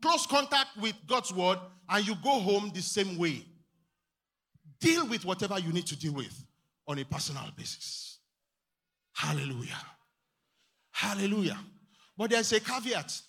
close 0.00 0.26
contact 0.26 0.68
with 0.80 0.94
God's 1.06 1.34
word 1.34 1.58
and 1.90 2.06
you 2.06 2.14
go 2.24 2.40
home 2.40 2.72
the 2.74 2.80
same 2.80 3.18
way. 3.18 3.44
Deal 4.80 5.06
with 5.06 5.26
whatever 5.26 5.58
you 5.58 5.70
need 5.70 5.86
to 5.88 5.96
deal 5.96 6.14
with 6.14 6.43
on 6.86 6.98
a 6.98 7.04
personal 7.04 7.48
basis. 7.56 8.18
Hallelujah. 9.14 9.80
Hallelujah. 10.92 11.58
But 12.16 12.30
there's 12.30 12.52
a 12.52 12.60
caveat. 12.60 13.20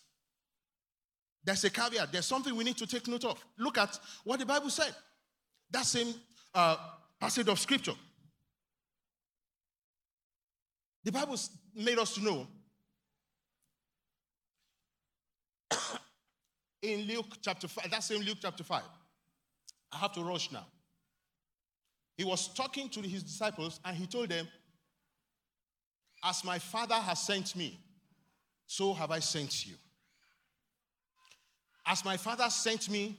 There's 1.43 1.63
a 1.63 1.69
caveat. 1.69 2.11
There's 2.11 2.25
something 2.25 2.55
we 2.55 2.63
need 2.63 2.77
to 2.77 2.87
take 2.87 3.07
note 3.07 3.25
of. 3.25 3.43
Look 3.57 3.77
at 3.77 3.99
what 4.23 4.39
the 4.39 4.45
Bible 4.45 4.69
said. 4.69 4.93
That 5.71 5.85
same 5.85 6.13
uh, 6.53 6.77
passage 7.19 7.47
of 7.47 7.59
scripture. 7.59 7.93
The 11.03 11.11
Bible 11.11 11.37
made 11.75 11.99
us 11.99 12.15
to 12.15 12.23
know 12.23 12.47
in 16.81 17.01
Luke 17.01 17.37
chapter 17.41 17.67
5, 17.67 17.91
that's 17.91 18.09
in 18.09 18.21
Luke 18.23 18.39
chapter 18.41 18.63
5. 18.63 18.81
I 19.93 19.97
have 19.97 20.13
to 20.13 20.23
rush 20.23 20.51
now. 20.51 20.65
He 22.17 22.23
was 22.23 22.47
talking 22.47 22.89
to 22.89 23.01
his 23.01 23.23
disciples 23.23 23.79
and 23.83 23.95
he 23.95 24.07
told 24.07 24.29
them, 24.29 24.47
As 26.23 26.43
my 26.43 26.59
Father 26.59 26.95
has 26.95 27.19
sent 27.19 27.55
me, 27.55 27.79
so 28.65 28.93
have 28.93 29.11
I 29.11 29.19
sent 29.19 29.65
you. 29.65 29.75
As 31.85 32.03
my 32.03 32.17
Father 32.17 32.49
sent 32.49 32.89
me, 32.89 33.17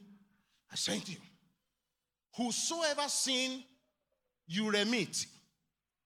I 0.71 0.77
sent 0.77 1.09
you. 1.09 1.17
Whosoever 2.37 3.09
sin 3.09 3.63
you 4.47 4.71
remit 4.71 5.27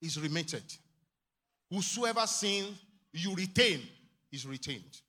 is 0.03 0.21
remitted. 0.21 0.65
Whosoever 1.71 2.27
sin 2.27 2.67
you 3.13 3.35
retain 3.35 3.81
is 4.33 4.47
retained. 4.47 5.01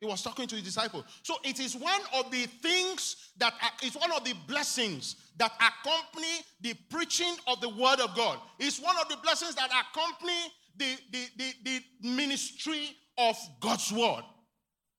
He 0.00 0.06
was 0.06 0.22
talking 0.22 0.46
to 0.46 0.54
his 0.54 0.64
disciples. 0.64 1.04
So 1.22 1.36
it 1.42 1.58
is 1.58 1.74
one 1.74 2.00
of 2.14 2.30
the 2.30 2.46
things 2.46 3.30
that 3.38 3.52
it's 3.82 3.96
one 3.96 4.12
of 4.12 4.24
the 4.24 4.34
blessings 4.46 5.16
that 5.38 5.52
accompany 5.54 6.44
the 6.60 6.74
preaching 6.88 7.34
of 7.48 7.60
the 7.60 7.68
word 7.68 8.00
of 8.00 8.14
God. 8.14 8.38
It's 8.60 8.80
one 8.80 8.96
of 8.96 9.08
the 9.08 9.16
blessings 9.16 9.56
that 9.56 9.70
accompany 9.70 10.52
the, 10.76 10.96
the, 11.10 11.26
the, 11.36 11.52
the 11.64 12.08
ministry 12.08 12.96
of 13.16 13.36
God's 13.60 13.92
word. 13.92 14.22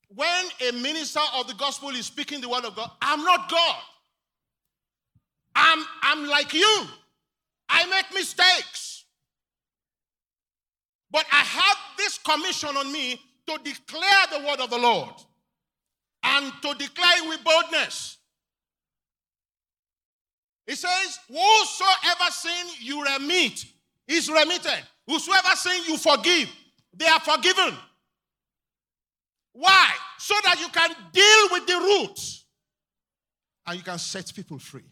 When 0.09 0.45
a 0.67 0.73
minister 0.73 1.21
of 1.35 1.47
the 1.47 1.53
gospel 1.53 1.89
is 1.89 2.07
speaking 2.07 2.41
the 2.41 2.49
word 2.49 2.65
of 2.65 2.75
God, 2.75 2.91
I'm 3.01 3.23
not 3.23 3.49
God. 3.49 3.75
I'm, 5.55 5.83
I'm 6.01 6.27
like 6.27 6.53
you. 6.53 6.87
I 7.69 7.85
make 7.89 8.13
mistakes. 8.13 9.05
But 11.11 11.25
I 11.31 11.43
have 11.43 11.77
this 11.97 12.17
commission 12.17 12.75
on 12.75 12.91
me 12.91 13.19
to 13.49 13.63
declare 13.63 14.25
the 14.31 14.45
word 14.47 14.59
of 14.59 14.69
the 14.69 14.77
Lord 14.77 15.13
and 16.21 16.53
to 16.61 16.73
declare 16.75 17.23
it 17.23 17.29
with 17.29 17.43
boldness. 17.43 18.17
He 20.67 20.75
says, 20.75 21.19
Whosoever 21.27 22.31
sin 22.31 22.67
you 22.79 23.03
remit 23.03 23.65
is 24.07 24.29
remitted. 24.29 24.83
Whosoever 25.07 25.55
sin 25.55 25.81
you 25.87 25.97
forgive, 25.97 26.49
they 26.95 27.07
are 27.07 27.19
forgiven. 27.19 27.75
Why? 29.53 29.89
So 30.19 30.35
that 30.43 30.59
you 30.59 30.67
can 30.67 30.91
deal 31.11 31.47
with 31.51 31.65
the 31.65 31.75
roots 31.75 32.45
and 33.65 33.77
you 33.77 33.83
can 33.83 33.97
set 33.97 34.31
people 34.35 34.59
free. 34.59 34.85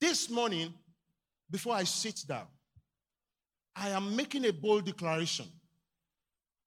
This 0.00 0.30
morning, 0.30 0.72
before 1.50 1.74
I 1.74 1.82
sit 1.82 2.22
down, 2.28 2.46
I 3.74 3.88
am 3.90 4.14
making 4.14 4.44
a 4.44 4.52
bold 4.52 4.84
declaration 4.84 5.46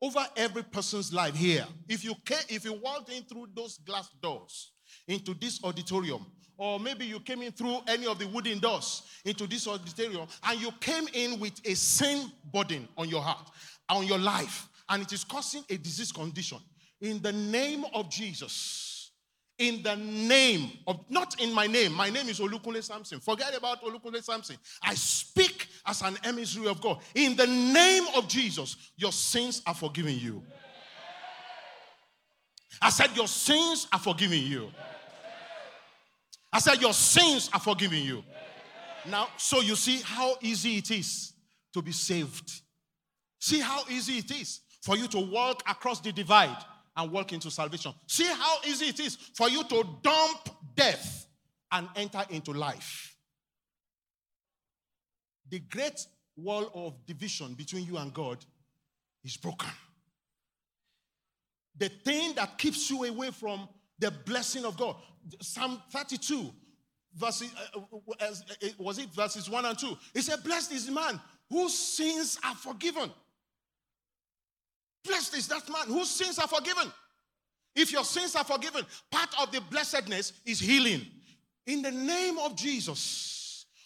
over 0.02 0.26
every 0.36 0.64
person's 0.64 1.14
life 1.14 1.36
here. 1.36 1.66
If 1.88 2.04
you 2.04 2.16
came, 2.26 2.40
if 2.50 2.66
you 2.66 2.74
walked 2.74 3.12
in 3.12 3.24
through 3.24 3.48
those 3.56 3.78
glass 3.78 4.10
doors 4.22 4.72
into 5.08 5.34
this 5.34 5.64
auditorium, 5.64 6.26
or 6.58 6.80
maybe 6.80 7.06
you 7.06 7.20
came 7.20 7.42
in 7.42 7.52
through 7.52 7.80
any 7.88 8.06
of 8.06 8.20
the 8.20 8.28
wooden 8.28 8.60
doors 8.60 9.04
into 9.26 9.48
this 9.48 9.68
auditorium, 9.68 10.28
and 10.44 10.60
you 10.60 10.72
came 10.80 11.08
in 11.14 11.40
with 11.40 11.54
a 11.66 11.76
sin 11.76 12.32
burden 12.54 12.88
on 12.98 13.10
your 13.10 13.22
heart, 13.22 13.50
on 13.90 14.06
your 14.06 14.20
life, 14.20 14.68
and 14.90 15.04
it 15.04 15.12
is 15.12 15.24
causing 15.24 15.64
a 15.70 15.78
disease 15.78 16.12
condition. 16.12 16.60
In 17.00 17.22
the 17.22 17.32
name 17.32 17.86
of 17.94 18.10
Jesus, 18.10 19.12
in 19.58 19.84
the 19.84 19.96
name 19.96 20.72
of, 20.88 21.00
not 21.10 21.40
in 21.40 21.54
my 21.54 21.68
name. 21.68 21.94
My 21.94 22.10
name 22.10 22.28
is 22.30 22.40
Olukunle 22.40 22.84
Samson. 22.84 23.20
Forget 23.20 23.56
about 23.56 23.82
Olukunle 23.84 24.24
Samson. 24.24 24.58
I 24.84 24.96
speak 24.96 25.61
as 25.86 26.02
an 26.02 26.18
emissary 26.24 26.68
of 26.68 26.82
God. 26.82 27.00
In 27.16 27.36
the 27.36 27.48
name 27.48 28.06
of 28.16 28.28
Jesus, 28.28 28.76
your 28.98 29.12
sins 29.12 29.62
are 29.66 29.74
forgiven 29.74 30.18
you. 30.18 30.44
I 32.82 32.90
said, 32.90 33.16
Your 33.16 33.28
sins 33.28 33.88
are 33.92 34.00
forgiven 34.00 34.40
you. 34.40 34.72
I 36.54 36.60
said, 36.60 36.82
Your 36.82 36.94
sins 36.94 37.50
are 37.54 37.60
forgiven 37.60 38.00
you. 38.00 38.24
Now, 39.10 39.30
so 39.38 39.62
you 39.62 39.76
see 39.76 40.02
how 40.04 40.36
easy 40.42 40.78
it 40.78 40.92
is 40.92 41.34
to 41.74 41.82
be 41.82 41.92
saved. 41.92 42.62
See 43.40 43.60
how 43.60 43.84
easy 43.90 44.20
it 44.20 44.32
is 44.32 44.62
for 44.82 44.96
you 44.96 45.08
to 45.08 45.20
walk 45.20 45.64
across 45.68 46.00
the 46.00 46.12
divide 46.12 46.58
and 46.96 47.12
walk 47.12 47.34
into 47.34 47.50
salvation. 47.50 47.94
See 48.08 48.26
how 48.28 48.58
easy 48.68 48.86
it 48.86 49.00
is 49.00 49.16
for 49.36 49.50
you 49.50 49.64
to 49.64 49.86
dump 50.04 50.50
death 50.76 51.28
and 51.72 51.88
enter 51.96 52.24
into 52.30 52.52
life. 52.52 53.11
The 55.52 55.60
great 55.60 56.08
wall 56.38 56.72
of 56.74 57.06
division 57.06 57.54
between 57.54 57.86
you 57.86 57.98
and 57.98 58.14
God 58.14 58.44
is 59.24 59.36
broken. 59.36 59.70
The 61.78 61.90
thing 61.90 62.34
that 62.36 62.58
keeps 62.58 62.90
you 62.90 63.04
away 63.04 63.32
from 63.32 63.68
the 64.00 64.12
blessing 64.12 64.66
of 64.66 64.78
God. 64.78 64.96
Psalm 65.42 65.82
32, 65.92 66.50
verse, 67.16 67.44
uh, 67.76 67.80
uh, 67.80 68.26
uh, 68.26 68.68
was 68.80 68.98
it 68.98 69.10
verses 69.10 69.50
1 69.50 69.66
and 69.66 69.78
2? 69.78 69.98
He 70.14 70.22
said, 70.22 70.42
Blessed 70.44 70.72
is 70.72 70.86
the 70.88 70.94
man 70.94 71.20
whose 71.50 71.78
sins 71.78 72.40
are 72.46 72.56
forgiven. 72.56 73.12
Blessed 75.04 75.38
is 75.38 75.48
that 75.50 75.70
man 75.70 75.88
whose 75.88 76.10
sins 76.10 76.40
are 76.40 76.48
forgiven. 76.48 76.92
If 77.76 77.92
your 77.92 78.06
sins 78.06 78.36
are 78.36 78.44
forgiven, 78.44 78.86
part 79.10 79.30
of 79.42 79.52
the 79.52 79.62
blessedness 79.70 80.34
is 80.46 80.60
healing. 80.60 81.06
In 81.68 81.82
the 81.82 81.92
name 81.92 82.38
of 82.40 82.56
Jesus, 82.56 83.41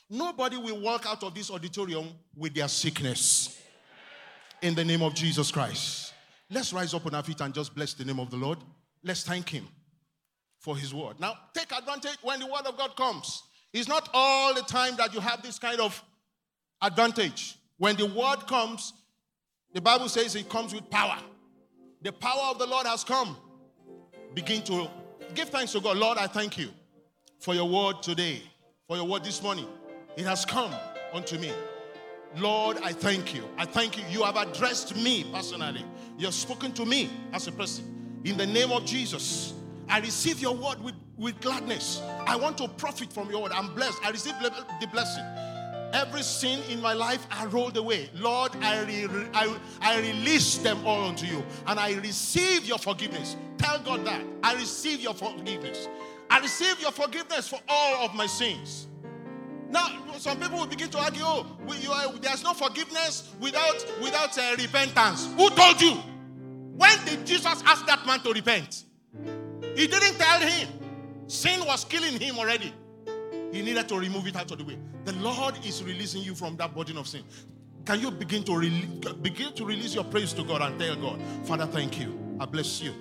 nobody 0.09 0.57
will 0.57 0.79
walk 0.79 1.05
out 1.05 1.23
of 1.23 1.33
this 1.33 1.51
auditorium 1.51 2.09
with 2.35 2.53
their 2.53 2.67
sickness. 2.67 3.61
In 4.61 4.73
the 4.73 4.85
name 4.85 5.01
of 5.01 5.13
Jesus 5.13 5.51
Christ. 5.51 6.13
Let's 6.49 6.71
rise 6.73 6.93
up 6.93 7.05
on 7.05 7.15
our 7.15 7.23
feet 7.23 7.41
and 7.41 7.53
just 7.53 7.75
bless 7.75 7.93
the 7.93 8.05
name 8.05 8.19
of 8.19 8.29
the 8.31 8.37
Lord. 8.37 8.59
Let's 9.03 9.23
thank 9.23 9.49
Him 9.49 9.67
for 10.59 10.77
His 10.77 10.93
word. 10.93 11.19
Now, 11.19 11.35
take 11.53 11.71
advantage 11.71 12.17
when 12.21 12.39
the 12.39 12.47
word 12.47 12.65
of 12.65 12.77
God 12.77 12.95
comes. 12.95 13.43
It's 13.73 13.87
not 13.87 14.09
all 14.13 14.53
the 14.53 14.61
time 14.61 14.95
that 14.97 15.13
you 15.13 15.19
have 15.19 15.41
this 15.41 15.59
kind 15.59 15.79
of 15.79 16.01
advantage. 16.81 17.57
When 17.77 17.95
the 17.97 18.05
word 18.05 18.47
comes, 18.47 18.93
the 19.73 19.81
Bible 19.81 20.07
says 20.07 20.35
it 20.35 20.49
comes 20.49 20.73
with 20.73 20.89
power. 20.89 21.17
The 22.01 22.13
power 22.13 22.51
of 22.51 22.59
the 22.59 22.65
Lord 22.65 22.87
has 22.87 23.03
come. 23.03 23.35
Begin 24.33 24.61
to 24.63 24.89
give 25.33 25.49
thanks 25.49 25.73
to 25.73 25.81
God. 25.81 25.97
Lord, 25.97 26.17
I 26.17 26.27
thank 26.27 26.57
you 26.57 26.69
for 27.39 27.53
your 27.53 27.67
word 27.67 28.01
today, 28.01 28.41
for 28.87 28.95
your 28.95 29.05
word 29.05 29.23
this 29.23 29.43
morning. 29.43 29.67
It 30.17 30.25
has 30.25 30.45
come 30.45 30.73
unto 31.13 31.37
me. 31.37 31.51
Lord, 32.37 32.77
I 32.83 32.91
thank 32.91 33.33
you. 33.33 33.47
I 33.57 33.65
thank 33.65 33.97
you. 33.97 34.03
You 34.09 34.23
have 34.23 34.35
addressed 34.35 34.95
me 34.95 35.25
personally. 35.31 35.85
You 36.17 36.25
have 36.25 36.33
spoken 36.33 36.73
to 36.73 36.85
me 36.85 37.09
as 37.33 37.47
a 37.47 37.51
person. 37.51 38.21
In 38.23 38.37
the 38.37 38.45
name 38.45 38.71
of 38.71 38.85
Jesus, 38.85 39.53
I 39.87 39.99
receive 39.99 40.39
your 40.41 40.55
word 40.55 40.83
with, 40.83 40.95
with 41.17 41.39
gladness. 41.39 42.01
I 42.25 42.35
want 42.35 42.57
to 42.57 42.67
profit 42.67 43.13
from 43.13 43.29
your 43.29 43.43
word. 43.43 43.51
I'm 43.53 43.73
blessed. 43.73 43.99
I 44.03 44.09
receive 44.09 44.33
the 44.39 44.87
blessing. 44.87 45.23
Every 45.93 46.23
sin 46.23 46.59
in 46.69 46.81
my 46.81 46.93
life, 46.93 47.25
I 47.31 47.45
rolled 47.45 47.77
away. 47.77 48.09
Lord, 48.13 48.51
I, 48.61 48.83
re- 48.83 49.27
I, 49.33 49.55
I 49.79 49.99
release 50.01 50.57
them 50.57 50.85
all 50.85 51.05
unto 51.05 51.25
you. 51.25 51.43
And 51.67 51.79
I 51.79 51.93
receive 51.93 52.65
your 52.65 52.79
forgiveness. 52.79 53.37
Tell 53.57 53.79
God 53.79 54.05
that. 54.05 54.21
I 54.43 54.55
receive 54.55 54.99
your 54.99 55.13
forgiveness. 55.13 55.87
I 56.29 56.39
receive 56.39 56.81
your 56.81 56.91
forgiveness 56.91 57.47
for 57.47 57.59
all 57.69 58.05
of 58.05 58.13
my 58.15 58.25
sins. 58.25 58.87
Now, 59.69 59.87
some 60.25 60.39
people 60.39 60.57
will 60.57 60.65
begin 60.65 60.89
to 60.89 60.97
argue, 60.97 61.21
oh, 61.23 61.45
are, 61.91 62.11
there's 62.13 62.43
no 62.43 62.55
forgiveness 62.55 63.31
without, 63.39 63.85
without 64.01 64.35
uh, 64.39 64.55
repentance. 64.57 65.31
Who 65.37 65.51
told 65.51 65.79
you? 65.79 65.97
When 66.75 66.97
did 67.05 67.27
Jesus 67.27 67.45
ask 67.63 67.85
that 67.85 68.07
man 68.07 68.21
to 68.21 68.33
repent? 68.33 68.85
He 69.75 69.85
didn't 69.85 70.15
tell 70.17 70.39
him. 70.39 70.67
Sin 71.27 71.63
was 71.67 71.85
killing 71.85 72.19
him 72.19 72.39
already. 72.39 72.73
He 73.51 73.61
needed 73.61 73.87
to 73.87 73.99
remove 73.99 74.25
it 74.25 74.35
out 74.35 74.49
of 74.49 74.57
the 74.57 74.63
way. 74.63 74.79
The 75.03 75.13
Lord 75.13 75.63
is 75.63 75.83
releasing 75.83 76.23
you 76.23 76.33
from 76.33 76.57
that 76.57 76.73
burden 76.73 76.97
of 76.97 77.07
sin. 77.07 77.21
Can 77.85 77.99
you 77.99 78.09
begin 78.09 78.43
to 78.45 78.57
re- 78.57 78.89
begin 79.21 79.53
to 79.53 79.63
release 79.63 79.93
your 79.93 80.05
praise 80.05 80.33
to 80.33 80.43
God 80.43 80.63
and 80.63 80.79
tell 80.79 80.95
God, 80.95 81.21
Father, 81.43 81.67
thank 81.67 81.99
you. 81.99 82.17
I 82.39 82.45
bless 82.45 82.81
you. 82.81 82.95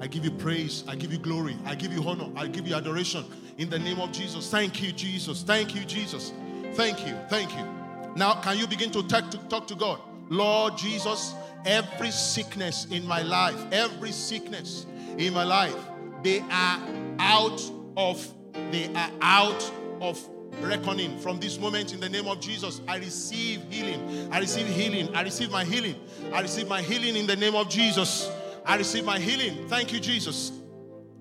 I 0.00 0.06
give 0.06 0.24
you 0.24 0.30
praise. 0.30 0.84
I 0.86 0.94
give 0.94 1.12
you 1.12 1.18
glory. 1.18 1.58
I 1.66 1.74
give 1.74 1.92
you 1.92 2.08
honor. 2.08 2.28
I 2.36 2.46
give 2.46 2.68
you 2.68 2.76
adoration 2.76 3.24
in 3.56 3.68
the 3.68 3.80
name 3.80 3.98
of 3.98 4.12
Jesus. 4.12 4.48
Thank 4.48 4.80
you, 4.80 4.92
Jesus. 4.92 5.42
Thank 5.42 5.74
you, 5.74 5.84
Jesus. 5.84 6.32
Thank 6.78 7.04
you. 7.08 7.18
Thank 7.28 7.50
you. 7.56 7.66
Now, 8.14 8.34
can 8.34 8.56
you 8.56 8.68
begin 8.68 8.92
to 8.92 9.02
talk 9.02 9.32
to, 9.32 9.38
talk 9.48 9.66
to 9.66 9.74
God? 9.74 10.00
Lord 10.28 10.78
Jesus, 10.78 11.34
every 11.66 12.12
sickness 12.12 12.86
in 12.92 13.04
my 13.04 13.20
life, 13.20 13.60
every 13.72 14.12
sickness 14.12 14.86
in 15.18 15.34
my 15.34 15.42
life, 15.42 15.74
they 16.22 16.38
are 16.38 16.80
out 17.18 17.60
of, 17.96 18.24
they 18.70 18.94
are 18.94 19.10
out 19.22 19.72
of 20.00 20.24
reckoning 20.60 21.18
from 21.18 21.40
this 21.40 21.58
moment 21.58 21.94
in 21.94 21.98
the 21.98 22.08
name 22.08 22.28
of 22.28 22.38
Jesus. 22.38 22.80
I 22.86 22.98
receive 22.98 23.60
healing. 23.68 24.32
I 24.32 24.38
receive 24.38 24.68
healing. 24.68 25.12
I 25.16 25.22
receive 25.22 25.50
my 25.50 25.64
healing. 25.64 25.96
I 26.32 26.42
receive 26.42 26.68
my 26.68 26.80
healing 26.80 27.16
in 27.16 27.26
the 27.26 27.34
name 27.34 27.56
of 27.56 27.68
Jesus. 27.68 28.30
I 28.64 28.76
receive 28.76 29.04
my 29.04 29.18
healing. 29.18 29.66
Thank 29.66 29.92
you, 29.92 29.98
Jesus. 29.98 30.52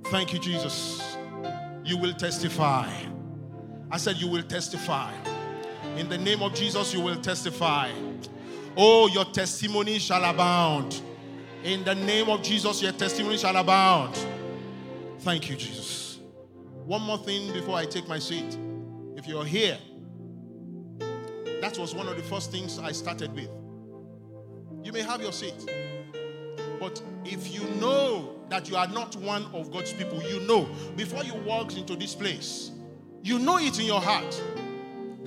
Thank 0.03 0.33
you, 0.33 0.39
Jesus. 0.39 1.17
You 1.83 1.97
will 1.97 2.13
testify. 2.13 2.93
I 3.89 3.97
said, 3.97 4.17
You 4.17 4.27
will 4.27 4.43
testify. 4.43 5.15
In 5.97 6.09
the 6.09 6.17
name 6.17 6.43
of 6.43 6.53
Jesus, 6.53 6.93
you 6.93 7.01
will 7.01 7.15
testify. 7.15 7.89
Oh, 8.77 9.07
your 9.07 9.25
testimony 9.25 9.97
shall 9.97 10.23
abound. 10.23 11.01
In 11.63 11.83
the 11.83 11.95
name 11.95 12.29
of 12.29 12.43
Jesus, 12.43 12.83
your 12.83 12.91
testimony 12.91 13.37
shall 13.37 13.55
abound. 13.55 14.15
Thank 15.21 15.49
you, 15.49 15.55
Jesus. 15.55 16.19
One 16.85 17.01
more 17.01 17.17
thing 17.17 17.51
before 17.51 17.75
I 17.75 17.85
take 17.85 18.07
my 18.07 18.19
seat. 18.19 18.57
If 19.15 19.25
you're 19.25 19.43
here, 19.43 19.79
that 21.61 21.79
was 21.79 21.95
one 21.95 22.07
of 22.07 22.15
the 22.15 22.21
first 22.21 22.51
things 22.51 22.77
I 22.77 22.91
started 22.91 23.33
with. 23.33 23.49
You 24.83 24.91
may 24.91 25.01
have 25.01 25.19
your 25.19 25.33
seat. 25.33 25.65
But 26.79 27.01
if 27.25 27.51
you 27.51 27.67
know 27.81 28.35
that 28.49 28.69
you 28.69 28.75
are 28.75 28.87
not 28.87 29.15
one 29.15 29.45
of 29.51 29.71
God's 29.71 29.93
people, 29.93 30.21
you 30.21 30.41
know 30.41 30.69
before 30.95 31.23
you 31.23 31.33
walk 31.33 31.75
into 31.75 31.95
this 31.95 32.13
place, 32.13 32.69
you 33.23 33.39
know 33.39 33.57
it 33.57 33.79
in 33.79 33.87
your 33.87 33.99
heart 33.99 34.39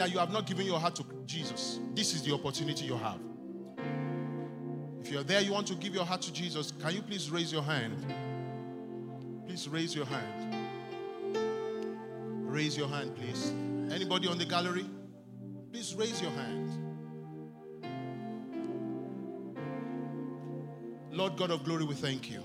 that 0.01 0.11
you 0.11 0.19
have 0.19 0.33
not 0.33 0.47
given 0.47 0.65
your 0.65 0.81
heart 0.81 0.97
to 0.97 1.05
Jesus. 1.27 1.79
This 1.93 2.15
is 2.15 2.23
the 2.23 2.33
opportunity 2.33 2.87
you 2.87 2.97
have. 2.97 3.19
If 5.03 5.13
you're 5.13 5.23
there, 5.23 5.43
you 5.43 5.53
want 5.53 5.67
to 5.67 5.75
give 5.75 5.95
your 5.95 6.07
heart 6.07 6.23
to 6.23 6.33
Jesus, 6.33 6.73
can 6.81 6.95
you 6.95 7.03
please 7.03 7.31
raise 7.31 7.53
your 7.53 7.61
hand? 7.61 8.07
Please 9.47 9.69
raise 9.69 9.95
your 9.95 10.07
hand. 10.07 10.57
Raise 12.47 12.79
your 12.79 12.89
hand, 12.89 13.15
please. 13.15 13.53
Anybody 13.93 14.27
on 14.27 14.39
the 14.39 14.47
gallery? 14.47 14.87
Please 15.71 15.95
raise 15.95 16.23
your 16.23 16.31
hand. 16.31 16.71
Lord 21.11 21.37
God 21.37 21.51
of 21.51 21.63
glory, 21.63 21.85
we 21.85 21.95
thank 21.95 22.31
you 22.31 22.43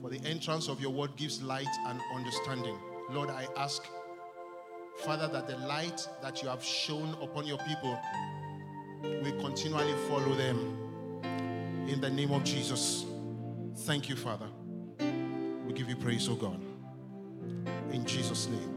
for 0.00 0.08
the 0.08 0.26
entrance 0.26 0.68
of 0.68 0.80
your 0.80 0.92
word 0.92 1.14
gives 1.16 1.42
light 1.42 1.68
and 1.88 2.00
understanding. 2.14 2.78
Lord, 3.10 3.28
I 3.28 3.46
ask, 3.58 3.86
Father, 4.96 5.28
that 5.28 5.46
the 5.46 5.56
light 5.66 6.06
that 6.22 6.42
you 6.42 6.48
have 6.48 6.62
shown 6.62 7.16
upon 7.20 7.46
your 7.46 7.58
people 7.58 7.98
will 9.02 9.40
continually 9.40 9.94
follow 10.08 10.34
them. 10.34 10.78
In 11.88 12.00
the 12.00 12.10
name 12.10 12.32
of 12.32 12.44
Jesus. 12.44 13.04
Thank 13.78 14.08
you, 14.08 14.16
Father. 14.16 14.46
We 15.66 15.72
give 15.74 15.88
you 15.88 15.96
praise, 15.96 16.28
oh 16.28 16.34
God. 16.34 16.62
In 17.92 18.04
Jesus' 18.06 18.48
name. 18.48 18.73